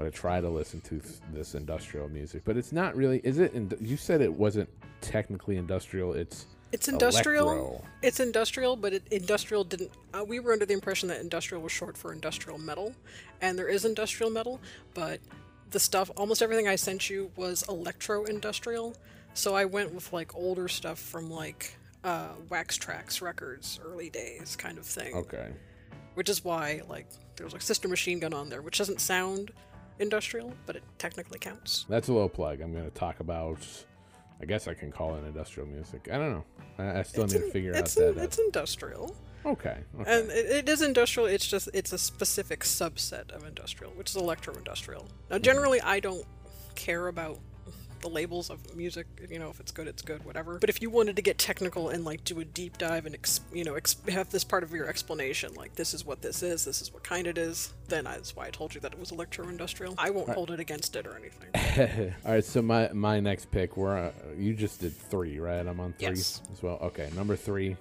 [0.00, 0.98] but i try to listen to
[1.30, 4.66] this industrial music but it's not really is it in, you said it wasn't
[5.02, 7.48] technically industrial it's It's industrial.
[7.50, 7.84] electro.
[8.00, 9.90] It's industrial, but it, industrial didn't.
[10.14, 12.94] Uh, we were under the impression that industrial was short for industrial metal,
[13.42, 14.60] and there is industrial metal,
[14.94, 15.18] but
[15.70, 18.94] the stuff, almost everything I sent you was electro industrial.
[19.34, 24.54] So I went with like older stuff from like uh, Wax Trax Records, early days
[24.54, 25.12] kind of thing.
[25.22, 25.48] okay
[26.14, 29.50] Which is why like there's like Sister Machine Gun on there, which doesn't sound
[30.00, 31.86] industrial, but it technically counts.
[31.88, 32.60] That's a low plug.
[32.60, 33.58] I'm going to talk about.
[34.42, 36.08] I guess I can call it industrial music.
[36.10, 36.44] I don't know.
[36.78, 38.24] I, I still It's need to in- figure out in- that.
[38.24, 39.14] it's industrial.
[39.44, 39.78] uh, okay.
[40.00, 40.10] Okay.
[40.20, 41.26] And it, it is industrial.
[41.28, 45.06] It's just it's a specific subset of industrial, which is electro-industrial.
[45.30, 46.24] Now, generally, I don't
[46.74, 47.38] care about
[48.00, 49.06] the labels of music.
[49.30, 50.58] You know, if it's good, it's good, whatever.
[50.58, 53.40] But if you wanted to get technical and like do a deep dive and ex-
[53.52, 56.64] you know ex- have this part of your explanation, like this is what this is,
[56.64, 59.10] this is what kind it is, then that's why I told you that it was
[59.12, 59.94] electro-industrial.
[59.98, 62.14] I won't hold it against it or anything.
[62.24, 62.44] All right.
[62.44, 63.76] So my my next pick.
[63.76, 65.66] We're uh, you just did three, right?
[65.66, 66.42] I'm on three Yes.
[66.52, 66.78] as well.
[66.82, 67.10] Okay.
[67.14, 67.76] Number three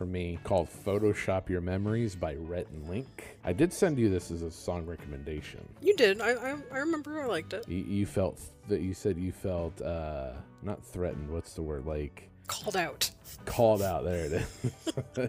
[0.00, 3.36] for me called "Photoshop Your Memories" by Rhett and Link.
[3.44, 5.60] I did send you this as a song recommendation.
[5.82, 6.22] You did.
[6.22, 7.68] I I, I remember I liked it.
[7.68, 10.30] You, you felt that you said you felt uh
[10.62, 11.28] not threatened.
[11.30, 11.84] What's the word?
[11.84, 13.10] Like Called out.
[13.44, 14.04] called out.
[14.04, 15.28] There it is.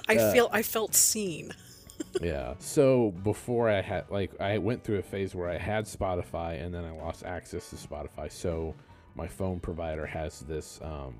[0.08, 1.52] I Uh, feel I felt seen.
[2.22, 2.54] yeah.
[2.60, 6.74] So before I had like I went through a phase where I had Spotify and
[6.74, 8.32] then I lost access to Spotify.
[8.32, 8.74] So
[9.14, 11.14] my phone provider has this um,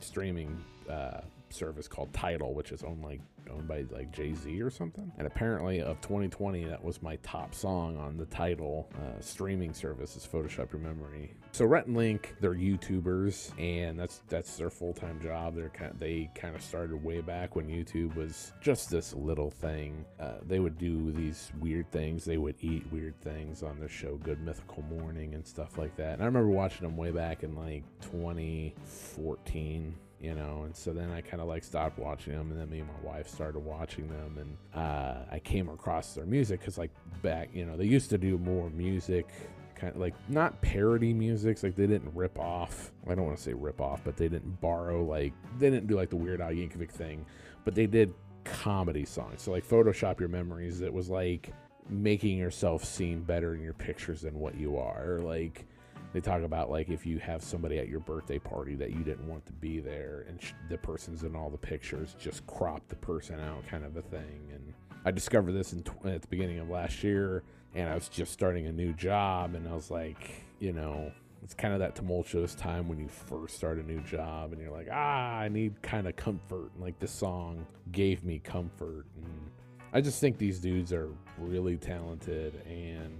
[0.00, 4.70] streaming uh, service called Tidal, which is owned like owned by like Jay Z or
[4.70, 5.12] something.
[5.18, 10.16] And apparently, of 2020, that was my top song on the Tidal uh, streaming service.
[10.16, 11.34] Is Photoshop Your Memory.
[11.52, 15.54] So Rhett and Link, they're YouTubers, and that's that's their full time job.
[15.54, 20.04] They're kind they kind of started way back when YouTube was just this little thing.
[20.18, 22.24] Uh, they would do these weird things.
[22.24, 26.14] They would eat weird things on their show, Good Mythical Morning, and stuff like that.
[26.14, 31.10] And I remember watching them way back in like 2014 you know and so then
[31.10, 34.08] i kind of like stopped watching them and then me and my wife started watching
[34.08, 36.90] them and uh, i came across their music because like
[37.22, 39.28] back you know they used to do more music
[39.74, 43.42] kind of like not parody music like they didn't rip off i don't want to
[43.42, 46.50] say rip off but they didn't borrow like they didn't do like the weird al
[46.50, 47.26] yankovic thing
[47.64, 49.42] but they did comedy songs.
[49.42, 51.52] So like photoshop your memories it was like
[51.88, 55.66] making yourself seem better in your pictures than what you are like
[56.12, 59.26] they talk about like if you have somebody at your birthday party that you didn't
[59.26, 62.96] want to be there and sh- the person's in all the pictures just crop the
[62.96, 64.72] person out kind of a thing and
[65.04, 67.42] i discovered this in tw- at the beginning of last year
[67.74, 71.10] and i was just starting a new job and i was like you know
[71.42, 74.70] it's kind of that tumultuous time when you first start a new job and you're
[74.70, 79.50] like ah i need kind of comfort and like this song gave me comfort and
[79.92, 83.18] i just think these dudes are really talented and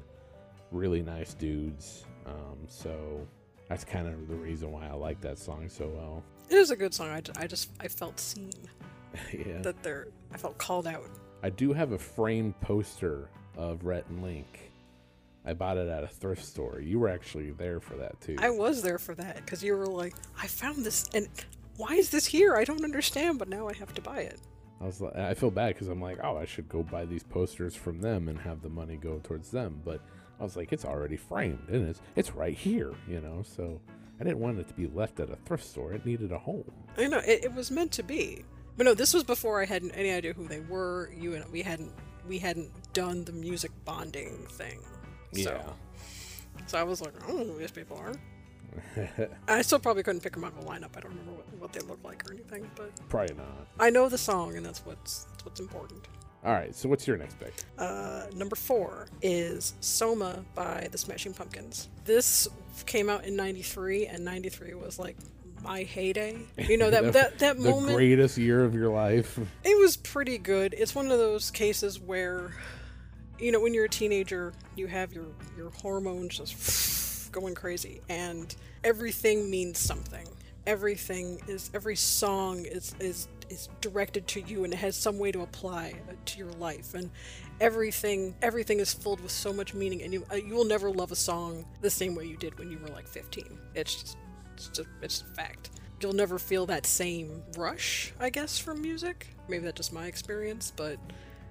[0.72, 2.06] really nice dudes.
[2.26, 3.26] Um, so
[3.68, 6.22] that's kind of the reason why I like that song so well.
[6.48, 7.08] It is a good song.
[7.08, 8.52] I, I just I felt seen.
[9.32, 9.60] yeah.
[9.62, 11.08] That they're I felt called out.
[11.42, 14.70] I do have a framed poster of Rhett and Link.
[15.44, 16.80] I bought it at a thrift store.
[16.80, 18.36] You were actually there for that too.
[18.38, 21.28] I was there for that because you were like, I found this and
[21.76, 22.54] why is this here?
[22.54, 24.38] I don't understand, but now I have to buy it.
[24.80, 27.22] I was like, I feel bad because I'm like, oh, I should go buy these
[27.22, 29.80] posters from them and have the money go towards them.
[29.84, 30.00] But
[30.42, 33.44] I was like, it's already framed and it's it's right here, you know.
[33.44, 33.80] So
[34.20, 35.92] I didn't want it to be left at a thrift store.
[35.92, 36.64] It needed a home.
[36.98, 38.44] I know it, it was meant to be,
[38.76, 41.12] but no, this was before I had any idea who they were.
[41.16, 41.92] You and we hadn't
[42.28, 44.80] we hadn't done the music bonding thing.
[45.32, 45.62] So, Yeah.
[46.66, 48.12] So I was like, I don't know who these people are.
[49.46, 50.96] I still probably couldn't pick them out of a lineup.
[50.96, 53.68] I don't remember what, what they look like or anything, but Probably not.
[53.78, 56.08] I know the song, and that's what's that's what's important.
[56.44, 57.54] All right, so what's your next pick?
[57.78, 61.88] Uh, number four is Soma by the Smashing Pumpkins.
[62.04, 62.48] This
[62.84, 65.16] came out in '93, and '93 was like
[65.62, 66.36] my heyday.
[66.58, 67.94] You know that that that the moment.
[67.94, 69.38] greatest year of your life.
[69.62, 70.74] It was pretty good.
[70.76, 72.50] It's one of those cases where,
[73.38, 75.26] you know, when you're a teenager, you have your
[75.56, 78.52] your hormones just going crazy, and
[78.82, 80.26] everything means something.
[80.66, 85.30] Everything is every song is is is directed to you, and it has some way
[85.32, 87.10] to apply uh, to your life, and
[87.60, 91.12] everything everything is filled with so much meaning, and you uh, you will never love
[91.12, 93.58] a song the same way you did when you were like 15.
[93.74, 94.16] It's just
[94.54, 99.28] it's just it's a fact you'll never feel that same rush, I guess, from music.
[99.48, 100.98] Maybe that's just my experience, but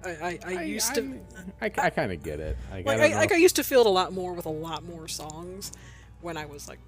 [0.04, 1.18] I, I, I used to
[1.60, 2.56] I, I, kind of get it.
[2.70, 4.50] Like, like I, I, like I used to feel it a lot more with a
[4.50, 5.72] lot more songs
[6.20, 6.80] when I was like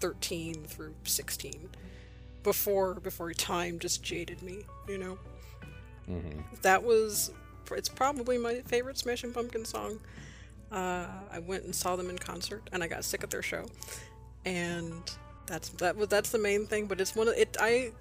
[0.00, 1.70] 13 through 16
[2.42, 5.18] before before time just jaded me, you know.
[6.08, 6.40] Mm-hmm.
[6.62, 7.32] That was
[7.72, 10.00] it's probably my favorite Smashing Pumpkin song.
[10.72, 13.66] Uh, I went and saw them in concert, and I got sick of their show,
[14.44, 15.02] and
[15.46, 16.86] that's that was that's the main thing.
[16.86, 17.56] But it's one of it.
[17.60, 17.92] I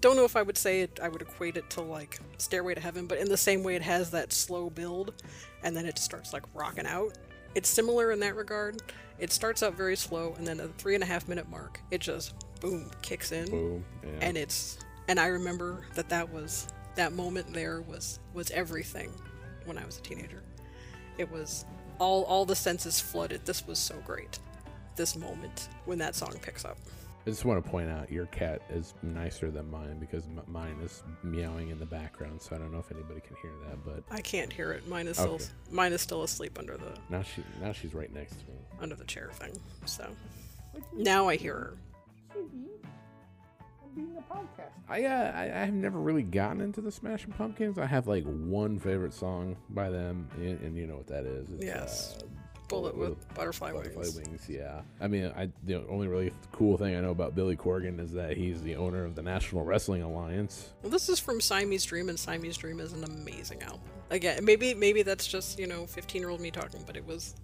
[0.00, 1.00] don't know if I would say it.
[1.02, 3.82] I would equate it to like Stairway to Heaven, but in the same way, it
[3.82, 5.14] has that slow build,
[5.62, 7.16] and then it starts like rocking out.
[7.54, 8.82] It's similar in that regard.
[9.20, 11.80] It starts out very slow, and then at the three and a half minute mark,
[11.90, 13.84] it just boom kicks in Boom.
[14.02, 14.10] Yeah.
[14.22, 14.78] and it's
[15.08, 19.10] and I remember that that was that moment there was was everything
[19.66, 20.42] when I was a teenager.
[21.18, 21.64] It was
[21.98, 23.44] all all the senses flooded.
[23.44, 24.38] This was so great.
[24.96, 26.78] This moment when that song picks up.
[27.26, 30.78] I just want to point out your cat is nicer than mine because m- mine
[30.82, 33.84] is meowing in the background, so I don't know if anybody can hear that.
[33.84, 34.88] But I can't hear it.
[34.88, 35.44] Mine is still Okay.
[35.70, 38.54] mine is still asleep under the now she now she's right next to me.
[38.80, 39.52] under the chair thing.
[39.84, 40.08] So
[40.94, 41.76] now I hear her.
[44.88, 47.78] I uh, I I have never really gotten into the Smashing Pumpkins.
[47.78, 51.50] I have like one favorite song by them, and, and you know what that is.
[51.50, 52.18] It's, Yes.
[52.18, 52.26] uh,
[52.70, 54.16] Bullet with butterfly, Butterfly wings.
[54.16, 54.46] wings.
[54.48, 54.80] yeah.
[55.00, 58.36] I mean, I the only really cool thing I know about Billy Corgan is that
[58.36, 60.70] he's the owner of the National Wrestling Alliance.
[60.82, 63.80] Well, this is from Siamese Dream, and Siamese Dream is an amazing album.
[64.10, 67.34] Again, maybe maybe that's just you know 15 year old me talking, but it was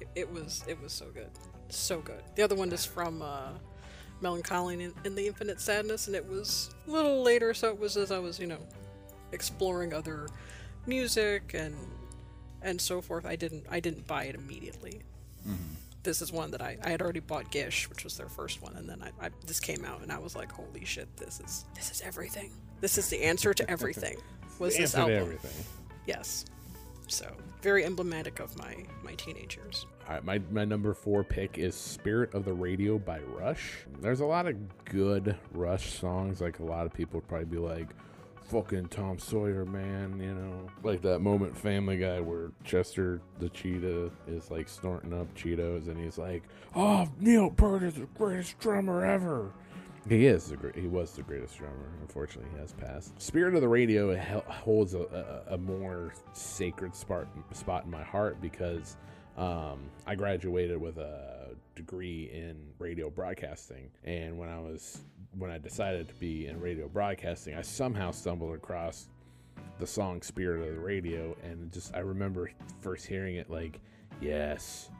[0.00, 1.30] it, it was it was so good,
[1.68, 2.22] so good.
[2.34, 3.50] The other one is from uh,
[4.20, 7.96] Melancholy and, and the Infinite Sadness, and it was a little later, so it was
[7.96, 8.58] as I was you know
[9.32, 10.28] exploring other
[10.86, 11.76] music and
[12.62, 13.26] and so forth.
[13.26, 15.02] I didn't I didn't buy it immediately.
[15.46, 15.74] Mm-hmm.
[16.02, 18.74] This is one that I, I had already bought Gish, which was their first one,
[18.76, 21.64] and then I, I this came out and I was like, holy shit, this is
[21.74, 22.50] this is everything.
[22.80, 24.16] This is the answer to everything.
[24.58, 25.16] Was this album?
[25.16, 25.64] everything.
[26.06, 26.44] Yes.
[27.08, 29.86] So very emblematic of my my teenage years.
[30.08, 33.78] All right, my, my number four pick is Spirit of the Radio by Rush.
[34.00, 36.40] There's a lot of good Rush songs.
[36.40, 37.88] Like a lot of people would probably be like,
[38.52, 40.68] fucking Tom Sawyer, man, you know?
[40.82, 45.98] Like that moment Family Guy where Chester the cheetah is like snorting up Cheetos and
[45.98, 46.42] he's like,
[46.76, 49.52] oh, Neil Peart is the greatest drummer ever.
[50.06, 50.74] He is the great.
[50.74, 51.92] He was the greatest drummer.
[52.00, 53.18] Unfortunately, he has passed.
[53.22, 54.14] Spirit of the Radio
[54.48, 58.96] holds a, a, a more sacred spot spot in my heart because
[59.38, 65.02] um, I graduated with a degree in radio broadcasting, and when I was
[65.38, 69.08] when I decided to be in radio broadcasting, I somehow stumbled across
[69.78, 73.80] the song "Spirit of the Radio," and just I remember first hearing it like,
[74.20, 74.90] yes,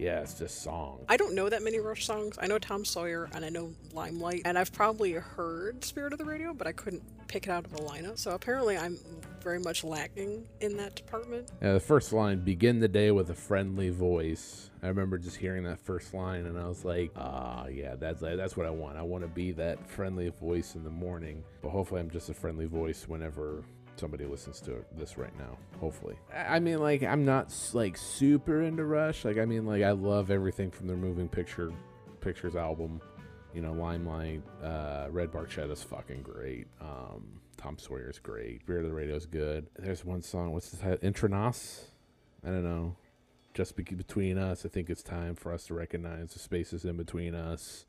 [0.00, 1.04] yes, just song.
[1.08, 2.38] I don't know that many Rush songs.
[2.40, 6.24] I know Tom Sawyer and I know Limelight, and I've probably heard Spirit of the
[6.24, 8.18] Radio, but I couldn't pick it out of the lineup.
[8.18, 8.98] So apparently, I'm
[9.40, 11.50] very much lacking in that department.
[11.62, 14.70] Yeah, the first line, begin the day with a friendly voice.
[14.82, 18.56] I remember just hearing that first line and I was like, ah, yeah, that's that's
[18.56, 18.96] what I want.
[18.96, 21.44] I want to be that friendly voice in the morning.
[21.62, 23.62] But hopefully I'm just a friendly voice whenever
[24.00, 25.56] somebody listens to this right now.
[25.78, 26.16] Hopefully.
[26.34, 29.24] I mean, like, I'm not like super into Rush.
[29.24, 31.72] Like, I mean, like, I love everything from their Moving Picture
[32.20, 33.00] Pictures album.
[33.54, 36.66] You know, Limelight, uh, Red Barchetta is fucking great.
[36.80, 38.62] Um, Tom Sawyer's great.
[38.62, 39.66] Spirit of the Radio is good.
[39.78, 40.52] There's one song.
[40.52, 41.04] What's the?
[41.04, 41.84] Entre Nous.
[42.44, 42.96] I don't know.
[43.52, 44.64] Just be- between us.
[44.64, 47.84] I think it's time for us to recognize the spaces in between us.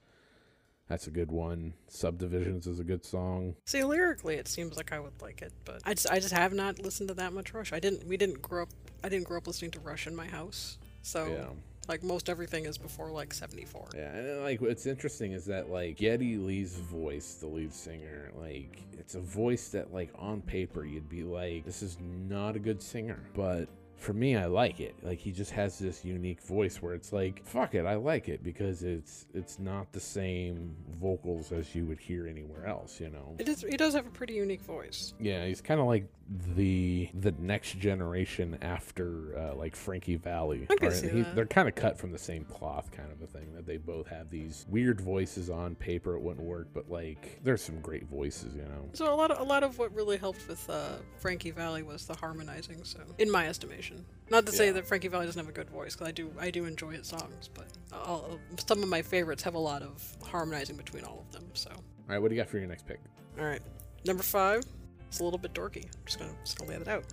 [0.88, 1.74] That's a good one.
[1.88, 3.56] Subdivisions is a good song.
[3.66, 6.54] See, lyrically, it seems like I would like it, but I just, I just have
[6.54, 7.72] not listened to that much Rush.
[7.72, 8.06] I didn't.
[8.08, 8.70] We didn't grow up.
[9.04, 10.78] I didn't grow up listening to Rush in my house.
[11.02, 11.48] So, Yeah.
[11.88, 13.88] like most everything is before like '74.
[13.96, 18.30] Yeah, and then, like what's interesting is that like Geddy Lee's voice, the lead singer,
[18.36, 22.60] like it's a voice that like on paper you'd be like, this is not a
[22.60, 23.70] good singer, but
[24.02, 24.96] for me, I like it.
[25.04, 28.44] Like he just has this unique voice where it's like, fuck it, I like it
[28.44, 33.00] because it's it's not the same vocals as you would hear anywhere else.
[33.00, 33.36] You know.
[33.38, 33.62] It is.
[33.62, 35.14] He does have a pretty unique voice.
[35.20, 36.08] Yeah, he's kind of like
[36.56, 40.68] the the next generation after uh, like Frankie Valli.
[40.70, 41.36] I can see that.
[41.36, 43.54] They're kind of cut from the same cloth, kind of a thing.
[43.54, 46.16] That they both have these weird voices on paper.
[46.16, 48.90] It wouldn't work, but like there's some great voices, you know.
[48.94, 52.06] So a lot of a lot of what really helped with uh, Frankie Valli was
[52.06, 52.84] the harmonizing.
[52.84, 53.91] So in my estimation,
[54.30, 54.74] not to say Yeah.
[54.74, 57.08] that Frankie Valli doesn't have a good voice, because I do I do enjoy his
[57.08, 61.32] songs, but all, some of my favorites have a lot of harmonizing between all of
[61.32, 61.50] them.
[61.54, 63.00] So All right, what do you got for your next pick?
[63.40, 63.62] all right,
[64.06, 64.64] number five.
[65.08, 65.84] It's a little bit dorky.
[65.86, 67.04] I'm just gonna just gonna lay that out.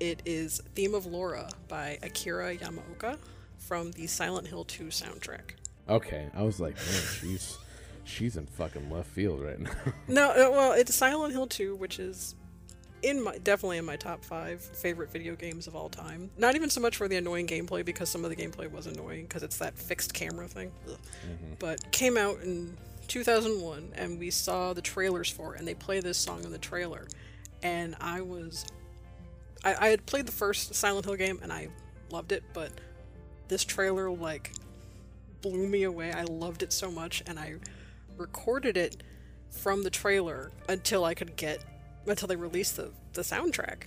[0.00, 3.18] It is "Theme of Laura" by Akira Yamaoka
[3.58, 5.52] from the Silent Hill 2 soundtrack.
[5.88, 7.56] Okay, I was like, man, she's
[8.04, 9.70] she's in fucking left field right now.
[10.08, 12.34] No, uh, well, it's Silent Hill 2, which is
[13.02, 16.30] in my definitely in my top five favorite video games of all time.
[16.36, 19.22] Not even so much for the annoying gameplay because some of the gameplay was annoying
[19.22, 20.72] because it's that fixed camera thing.
[20.88, 20.98] Ugh.
[21.26, 21.54] Mm-hmm.
[21.58, 22.76] But came out in
[23.08, 26.58] 2001 and we saw the trailers for it and they play this song in the
[26.58, 27.06] trailer
[27.62, 28.66] and I was
[29.64, 31.68] I, I had played the first Silent Hill game and I
[32.10, 32.70] loved it, but
[33.48, 34.52] this trailer like
[35.42, 36.12] blew me away.
[36.12, 37.56] I loved it so much and I
[38.16, 39.02] recorded it
[39.50, 41.64] from the trailer until I could get
[42.06, 43.84] until they released the, the soundtrack,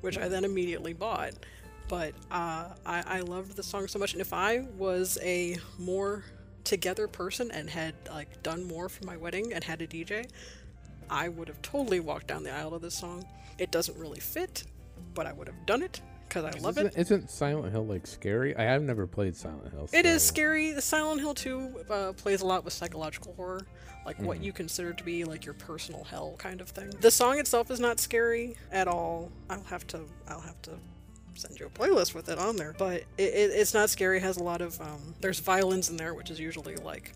[0.00, 1.32] which I then immediately bought.
[1.88, 6.24] But uh, I, I loved the song so much, and if I was a more
[6.64, 10.28] together person and had like done more for my wedding and had a DJ,
[11.10, 13.24] I would have totally walked down the aisle to this song.
[13.58, 14.64] It doesn't really fit,
[15.14, 16.86] but I would have done it because I love it.
[16.86, 18.56] isn't, isn't Silent Hill like scary?
[18.56, 19.88] I have never played Silent Hill.
[19.92, 20.72] It is scary.
[20.72, 23.66] The Silent Hill 2 uh, plays a lot with psychological horror,
[24.04, 26.90] like what you consider to be like your personal hell kind of thing.
[27.00, 29.30] The song itself is not scary at all.
[29.48, 30.72] I'll have to I'll have to
[31.34, 34.18] send you a playlist with it on there, but it, it, it's not scary.
[34.18, 37.12] It has a lot of um, there's violins in there, which is usually like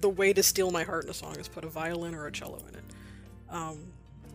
[0.00, 2.32] the way to steal my heart in a song is put a violin or a
[2.32, 2.84] cello in it.
[3.50, 3.78] Um,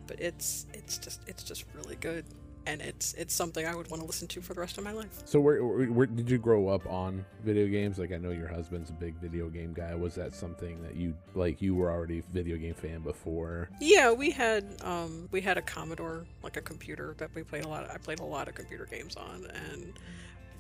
[0.08, 2.26] but it's it's just it's just really good,
[2.66, 4.91] and it's it's something I would want to listen to for the rest of my
[4.91, 5.22] life.
[5.26, 7.97] So where, where, did you grow up on video games?
[7.97, 9.95] Like I know your husband's a big video game guy.
[9.95, 11.62] Was that something that you like?
[11.62, 13.70] You were already a video game fan before.
[13.80, 17.68] Yeah, we had um, we had a Commodore, like a computer that we played a
[17.68, 17.89] lot.
[17.89, 19.93] I played a lot of computer games on, and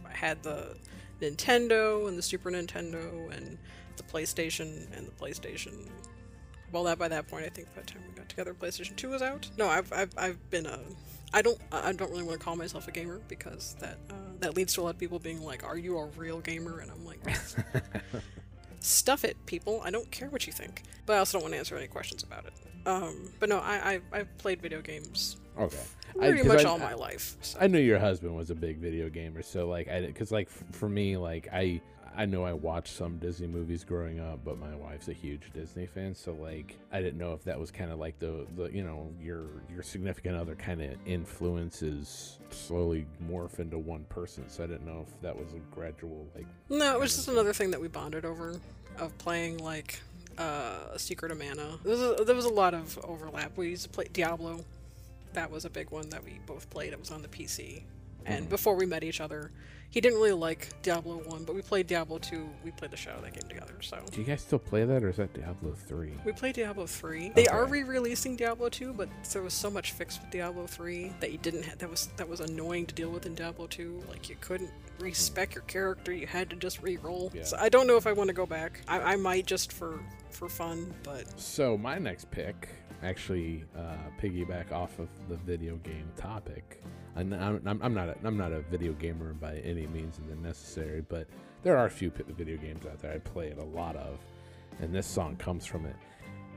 [0.05, 0.75] I had the
[1.21, 3.57] Nintendo and the Super Nintendo and
[3.97, 5.89] the PlayStation and the PlayStation.
[6.71, 9.09] Well, that by that point, I think by the time we got together, PlayStation Two
[9.09, 9.49] was out.
[9.57, 10.79] No, I've I've, I've been a.
[11.33, 14.55] I don't I don't really want to call myself a gamer because that uh, that
[14.55, 17.05] leads to a lot of people being like, "Are you a real gamer?" And I'm
[17.05, 17.19] like,
[18.79, 19.81] stuff it, people.
[19.83, 20.83] I don't care what you think.
[21.05, 22.53] But I also don't want to answer any questions about it.
[22.87, 25.77] Um, but no, I, I I've played video games Okay,
[26.17, 27.37] pretty 'cause much I- all my life.
[27.41, 27.57] So.
[27.61, 30.89] I knew your husband was a big video gamer, so like I because like for
[30.89, 31.81] me like I
[32.17, 35.85] I know I watched some Disney movies growing up, but my wife's a huge Disney
[35.85, 38.83] fan, so like I didn't know if that was kind of like the the you
[38.83, 44.67] know your your significant other kind of influences slowly morph into one person, so I
[44.67, 47.79] didn't know if that was a gradual like no, it was just another thing that
[47.81, 48.59] we bonded over
[48.97, 49.99] of playing like
[50.37, 51.77] uh, Secret of Mana.
[51.83, 53.57] There was, a, there was a lot of overlap.
[53.57, 54.63] We used to play Diablo.
[55.33, 56.93] That was a big one that we both played.
[56.93, 57.83] It was on the PC.
[58.25, 58.49] And hmm.
[58.49, 59.51] before we met each other,
[59.91, 62.47] he didn't really like Diablo 1, but we played Diablo 2.
[62.63, 63.97] We played the show that game together, so.
[64.11, 66.13] Do you guys still play that, or is that Diablo three?
[66.23, 67.29] We played Diablo 3.
[67.29, 71.31] They are re-releasing Diablo 2, but there was so much fixed with Diablo 3 that
[71.31, 74.03] you didn't have that was that was annoying to deal with in Diablo 2.
[74.07, 77.31] Like you couldn't respec your character, you had to just re-roll.
[77.33, 77.43] Yeah.
[77.43, 78.81] So I don't know if I want to go back.
[78.87, 79.99] I, I might just for
[80.29, 82.69] for fun, but So my next pick
[83.03, 86.81] actually uh, piggyback off of the video game topic.
[87.15, 91.01] And I'm, I'm, not a, I'm not a video gamer by any means and necessary,
[91.07, 91.27] but
[91.63, 94.19] there are a few video games out there I play it a lot of,
[94.81, 95.95] and this song comes from it.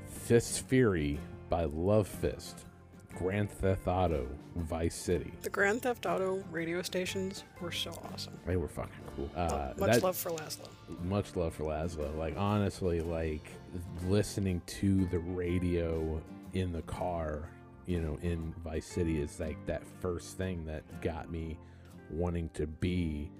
[0.06, 1.18] Fist Fury
[1.48, 2.64] by Love Fist,
[3.16, 4.26] Grand Theft Auto,
[4.56, 5.32] Vice City.
[5.42, 8.34] the Grand Theft Auto radio stations were so awesome.
[8.46, 9.30] They were fucking cool.
[9.34, 10.68] Uh, Much that- love for Lazlow.
[11.04, 12.14] much love for Lazlow.
[12.16, 13.46] Like honestly, like
[14.06, 16.20] listening to the radio
[16.52, 17.48] in the car,
[17.86, 21.58] you know, in Vice City is like that first thing that got me
[22.10, 23.30] wanting to be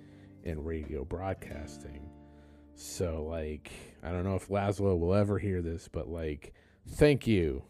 [0.44, 2.08] in radio broadcasting.
[2.74, 3.70] So like,
[4.02, 6.54] I don't know if Lazlow will ever hear this, but like,
[6.88, 7.62] thank you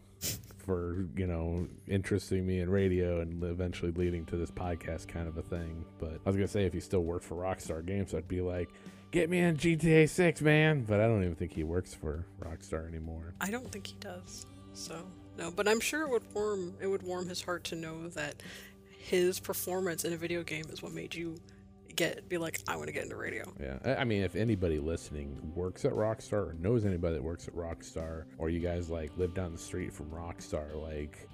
[0.57, 5.37] for you know interesting me in radio and eventually leading to this podcast kind of
[5.37, 5.85] a thing.
[5.99, 8.69] But I was gonna say if he still worked for Rockstar Games, I'd be like,
[9.11, 10.83] get me in GTA 6, man.
[10.83, 13.33] But I don't even think he works for Rockstar anymore.
[13.41, 14.45] I don't think he does.
[14.73, 15.05] So
[15.37, 18.35] no, but I'm sure it would warm it would warm his heart to know that
[18.97, 21.35] his performance in a video game is what made you
[21.95, 23.51] get be like I want to get into radio.
[23.59, 27.47] Yeah, I- I mean, if anybody listening works at Rockstar or knows anybody that works
[27.47, 31.27] at Rockstar, or you guys like live down the street from Rockstar, like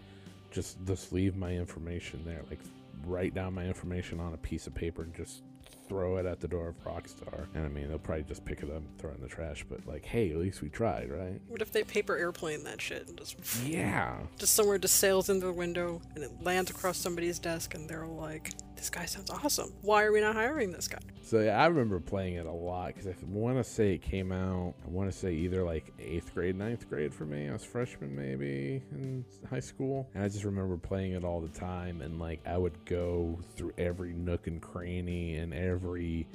[0.52, 2.41] just just leave my information there.
[2.50, 2.60] Like
[3.06, 5.43] write down my information on a piece of paper and just
[5.90, 7.48] throw it at the door of Rockstar.
[7.56, 9.66] And I mean, they'll probably just pick it up and throw it in the trash.
[9.68, 11.42] But like, hey, at least we tried, right?
[11.48, 13.36] What if they paper airplane that shit and just
[13.66, 14.20] Yeah.
[14.38, 18.06] just somewhere just sails into the window and it lands across somebody's desk and they're
[18.08, 19.74] like, "This guy sounds awesome.
[19.82, 22.88] Why are we not hiring this guy?" So yeah, I remember playing it a lot
[22.88, 24.74] because I want to say it came out.
[24.86, 27.48] I want to say either like eighth grade, ninth grade for me.
[27.50, 31.50] I was freshman maybe in high school, and I just remember playing it all the
[31.50, 32.02] time.
[32.02, 35.79] And like I would go through every nook and cranny and every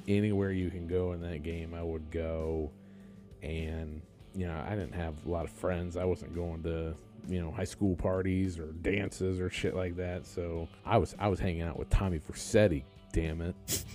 [0.07, 2.71] anywhere you can go in that game, I would go.
[3.43, 4.01] And
[4.35, 5.95] you know, I didn't have a lot of friends.
[5.97, 6.93] I wasn't going to
[7.27, 10.25] you know high school parties or dances or shit like that.
[10.25, 12.83] So I was I was hanging out with Tommy Vercetti.
[13.13, 13.55] Damn it.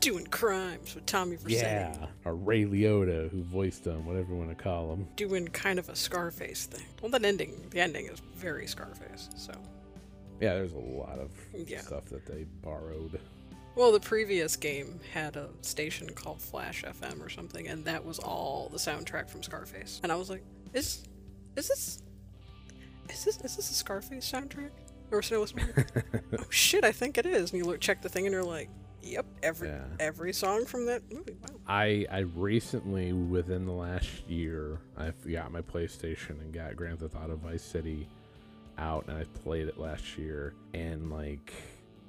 [0.00, 1.62] Doing crimes with Tommy Vercetti.
[1.62, 5.06] Yeah, or Ray Liotta, who voiced him, whatever you want to call him.
[5.14, 6.84] Doing kind of a Scarface thing.
[7.00, 9.28] Well, that ending, the ending is very Scarface.
[9.36, 9.52] So,
[10.40, 11.82] Yeah, there's a lot of Yeah.
[11.82, 13.20] stuff that they borrowed.
[13.74, 18.18] Well, the previous game had a station called Flash FM or something, and that was
[18.18, 20.00] all the soundtrack from Scarface.
[20.02, 20.42] And I was like,
[20.74, 21.04] is
[21.56, 22.02] is this is
[23.08, 24.70] this is this a Scarface soundtrack?
[25.10, 25.52] Or so was
[26.38, 27.50] oh shit, I think it is.
[27.50, 28.70] And you look check the thing, and you're like,
[29.02, 29.84] yep, every Yeah.
[30.00, 31.36] every song from that movie.
[31.42, 31.56] Wow.
[31.66, 37.14] I I recently, within the last year, I got my PlayStation and got Grand Theft
[37.14, 38.08] Auto Vice City
[38.78, 41.52] out, and I played it last year, and like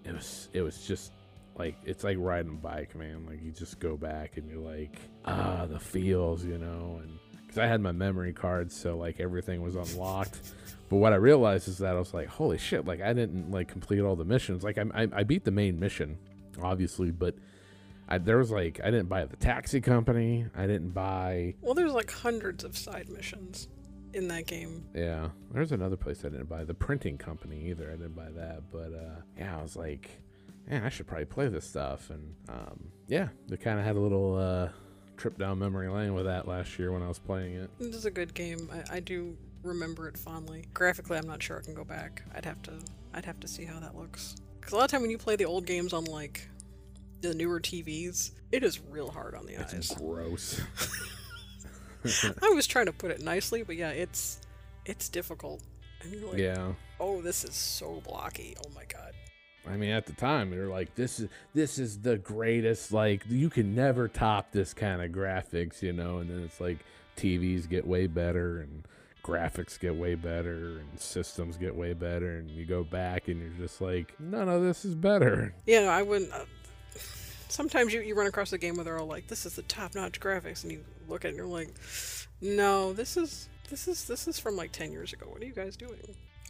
[0.05, 1.11] it was it was just
[1.57, 3.25] like it's like riding a bike, man.
[3.27, 7.57] Like you just go back and you're like, ah, the feels, you know, and because
[7.57, 10.39] I had my memory card, so like everything was unlocked.
[10.89, 12.85] But what I realized is that I was like, holy shit!
[12.85, 14.63] Like I didn't like complete all the missions.
[14.63, 16.17] Like I I, I beat the main mission,
[16.61, 17.35] obviously, but
[18.09, 20.45] I, there was like I didn't buy the taxi company.
[20.55, 21.55] I didn't buy.
[21.61, 23.67] Well, there's like hundreds of side missions
[24.13, 24.85] in that game.
[24.93, 27.89] Yeah, there's another place I didn't buy the printing company either.
[27.89, 30.09] I didn't buy that, but uh, yeah, I was like,
[30.69, 32.09] man, I should probably play this stuff.
[32.09, 34.69] And um, yeah, they kind of had a little uh,
[35.17, 37.69] trip down memory lane with that last year when I was playing it.
[37.79, 38.69] It is a good game.
[38.71, 40.65] I, I do remember it fondly.
[40.73, 42.23] Graphically, I'm not sure I can go back.
[42.35, 42.73] I'd have to.
[43.13, 44.35] I'd have to see how that looks.
[44.59, 46.47] Because a lot of time when you play the old games on like
[47.21, 49.91] the newer TVs, it is real hard on the It's eyes.
[49.97, 50.61] gross.
[52.41, 54.39] I was trying to put it nicely, but yeah, it's
[54.85, 55.63] it's difficult.
[56.01, 56.73] And you're like, yeah.
[56.99, 58.55] oh, this is so blocky.
[58.65, 59.13] Oh my god.
[59.67, 62.91] I mean, at the time, they're like, "This is this is the greatest.
[62.91, 66.79] Like, you can never top this kind of graphics, you know." And then it's like,
[67.15, 68.83] TVs get way better, and
[69.23, 73.67] graphics get way better, and systems get way better, and you go back, and you're
[73.67, 76.31] just like, "None of this is better." Yeah, I wouldn't.
[76.31, 76.45] Uh,
[77.47, 80.19] sometimes you, you run across a game where they're all like, "This is the top-notch
[80.19, 81.69] graphics," and you look at it and you're like,
[82.41, 85.27] "No, this is this is this is from like ten years ago.
[85.29, 85.99] What are you guys doing?"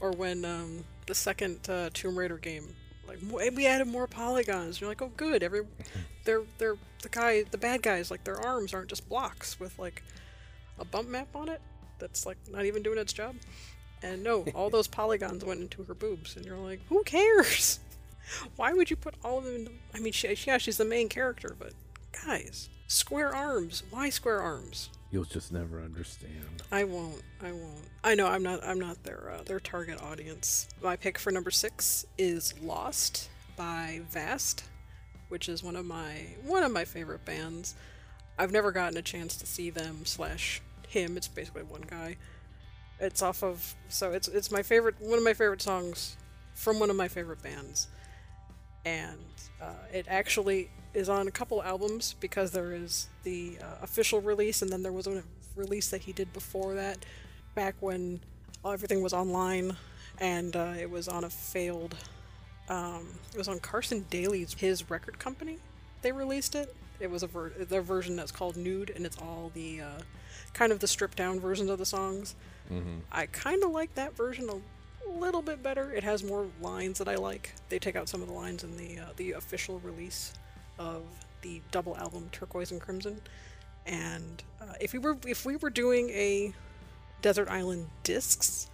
[0.02, 2.68] Or when um, the second uh, Tomb Raider game,
[3.08, 3.20] like
[3.56, 4.80] we added more polygons.
[4.80, 5.44] You're like, "Oh, good.
[5.44, 5.62] Every
[6.26, 10.04] they're they're the guy, the bad guys, like their arms aren't just blocks with like
[10.80, 11.62] a bump map on it.
[12.00, 13.36] That's like not even doing its job."
[14.02, 17.80] And no, all those polygons went into her boobs, and you're like, "Who cares?"
[18.56, 19.70] Why would you put all of them in?
[19.94, 21.74] I mean, she, yeah, she's the main character, but
[22.26, 23.84] guys, square arms.
[23.90, 24.90] Why square arms?
[25.14, 26.64] You'll just never understand.
[26.72, 27.22] I won't.
[27.40, 27.88] I won't.
[28.04, 28.66] I know I'm not.
[28.66, 30.68] I'm not their uh, their target audience.
[30.82, 34.64] My pick for number six is "Lost" by Vast,
[35.30, 37.76] which is one of my one of my favorite bands.
[38.40, 41.16] I've never gotten a chance to see them slash him.
[41.16, 42.18] It's basically one guy.
[43.00, 46.18] It's off of so it's it's my favorite one of my favorite songs
[46.56, 47.88] from one of my favorite bands,
[48.84, 49.20] and
[49.62, 54.62] uh, it actually is on a couple albums because there is the uh, official release
[54.62, 55.24] and then there was a
[55.56, 56.98] release that he did before that
[57.56, 58.20] back when
[58.66, 59.76] everything was online
[60.20, 61.96] and uh, it was on a failed
[62.70, 65.58] um, it was on carson daly's his record company
[66.02, 69.52] they released it it was a ver- their version that's called nude and it's all
[69.54, 70.02] the uh,
[70.54, 72.36] kind of the stripped down versions of the songs
[72.72, 73.00] Mm-hmm.
[73.12, 75.92] I kind of like that version a little bit better.
[75.92, 77.54] It has more lines that I like.
[77.70, 80.34] They take out some of the lines in the uh, the official release
[80.80, 81.04] of
[81.42, 83.22] the double album Turquoise and Crimson.
[83.86, 86.54] And uh, if we were if we were doing a
[87.22, 88.70] Desert Island discs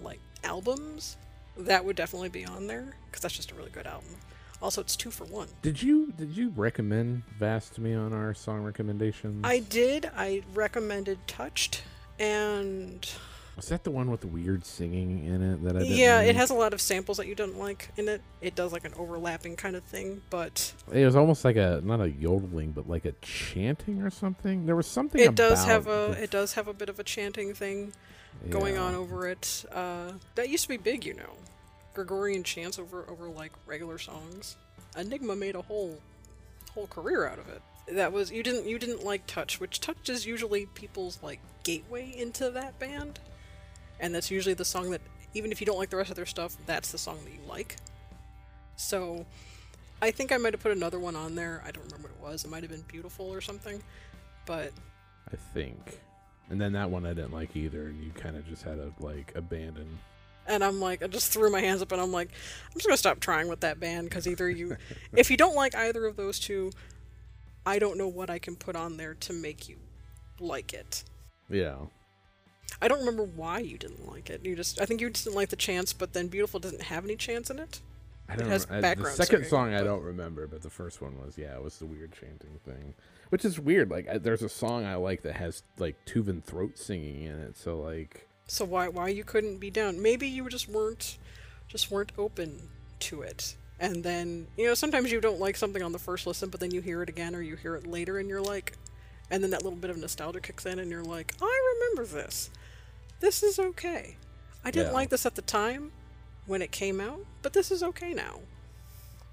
[0.00, 1.16] like albums,
[1.56, 4.16] that would definitely be on there because that's just a really good album.
[4.60, 5.48] Also, it's two for one.
[5.62, 9.40] Did you did you recommend Vast to me on our song recommendations?
[9.44, 10.10] I did.
[10.16, 11.82] I recommended Touched,
[12.18, 13.08] and
[13.58, 16.36] Is that the one with the weird singing in it that I didn't Yeah, it
[16.36, 18.22] has a lot of samples that you don't like in it.
[18.40, 22.00] It does like an overlapping kind of thing, but It was almost like a not
[22.00, 24.66] a yodeling, but like a chanting or something.
[24.66, 25.20] There was something.
[25.20, 27.92] it does have a the- it does have a bit of a chanting thing
[28.50, 29.64] going on over it.
[29.72, 31.34] Uh, that used to be big, you know.
[31.94, 34.56] Gregorian chants over over like regular songs.
[34.96, 35.98] Enigma made a whole
[36.74, 37.60] whole career out of it.
[37.92, 42.14] That was you didn't you didn't like Touch, which Touch is usually people's like gateway
[42.16, 43.18] into that band,
[44.00, 45.00] and that's usually the song that
[45.34, 47.40] even if you don't like the rest of their stuff, that's the song that you
[47.48, 47.76] like.
[48.76, 49.26] So,
[50.00, 51.62] I think I might have put another one on there.
[51.66, 52.44] I don't remember what it was.
[52.44, 53.82] It might have been Beautiful or something,
[54.46, 54.72] but
[55.32, 56.00] I think.
[56.50, 58.92] And then that one I didn't like either, and you kind of just had to
[59.04, 59.98] like abandon.
[60.46, 62.30] and I'm like, I just threw my hands up and I'm like,
[62.66, 64.76] I'm just gonna stop trying with that band because either you,
[65.12, 66.70] if you don't like either of those two,
[67.66, 69.76] I don't know what I can put on there to make you
[70.40, 71.04] like it.
[71.50, 71.74] Yeah.
[72.80, 74.44] I don't remember why you didn't like it.
[74.44, 77.04] You just, I think you just didn't like the chance, but then Beautiful doesn't have
[77.04, 77.80] any chance in it.
[78.28, 80.62] I It don't has rem- I- the background second singing, song I don't remember, but
[80.62, 82.94] the first one was yeah, it was the weird chanting thing,
[83.30, 83.90] which is weird.
[83.90, 87.56] Like I, there's a song I like that has like Tuvan throat singing in it,
[87.56, 90.02] so like So why why you couldn't be down?
[90.02, 91.16] Maybe you just weren't
[91.68, 92.68] just weren't open
[93.00, 93.56] to it.
[93.80, 96.70] And then you know sometimes you don't like something on the first listen, but then
[96.70, 98.74] you hear it again or you hear it later, and you're like,
[99.30, 102.50] and then that little bit of nostalgia kicks in, and you're like, I remember this.
[103.20, 104.16] This is okay.
[104.64, 104.92] I didn't Yeah.
[104.94, 105.92] like this at the time
[106.46, 108.40] when it came out, but this is okay now.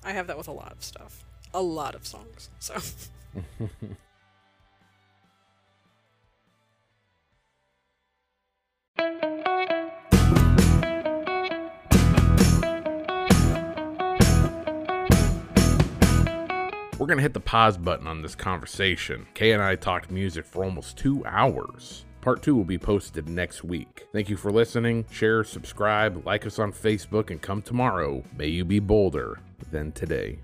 [0.04, 1.24] I have that with a lot of stuff,
[1.54, 2.50] a lot of songs.
[2.60, 2.76] So
[16.98, 19.28] we're gonna hit the pause button on this conversation.
[19.36, 22.06] Kae and I talked music for almost two hours.
[22.22, 24.08] Part two will be posted next week.
[24.14, 25.06] Thank you for listening.
[25.12, 28.24] Share, subscribe, like us on Facebook, and come tomorrow.
[28.38, 29.40] May you be bolder
[29.72, 30.40] than today.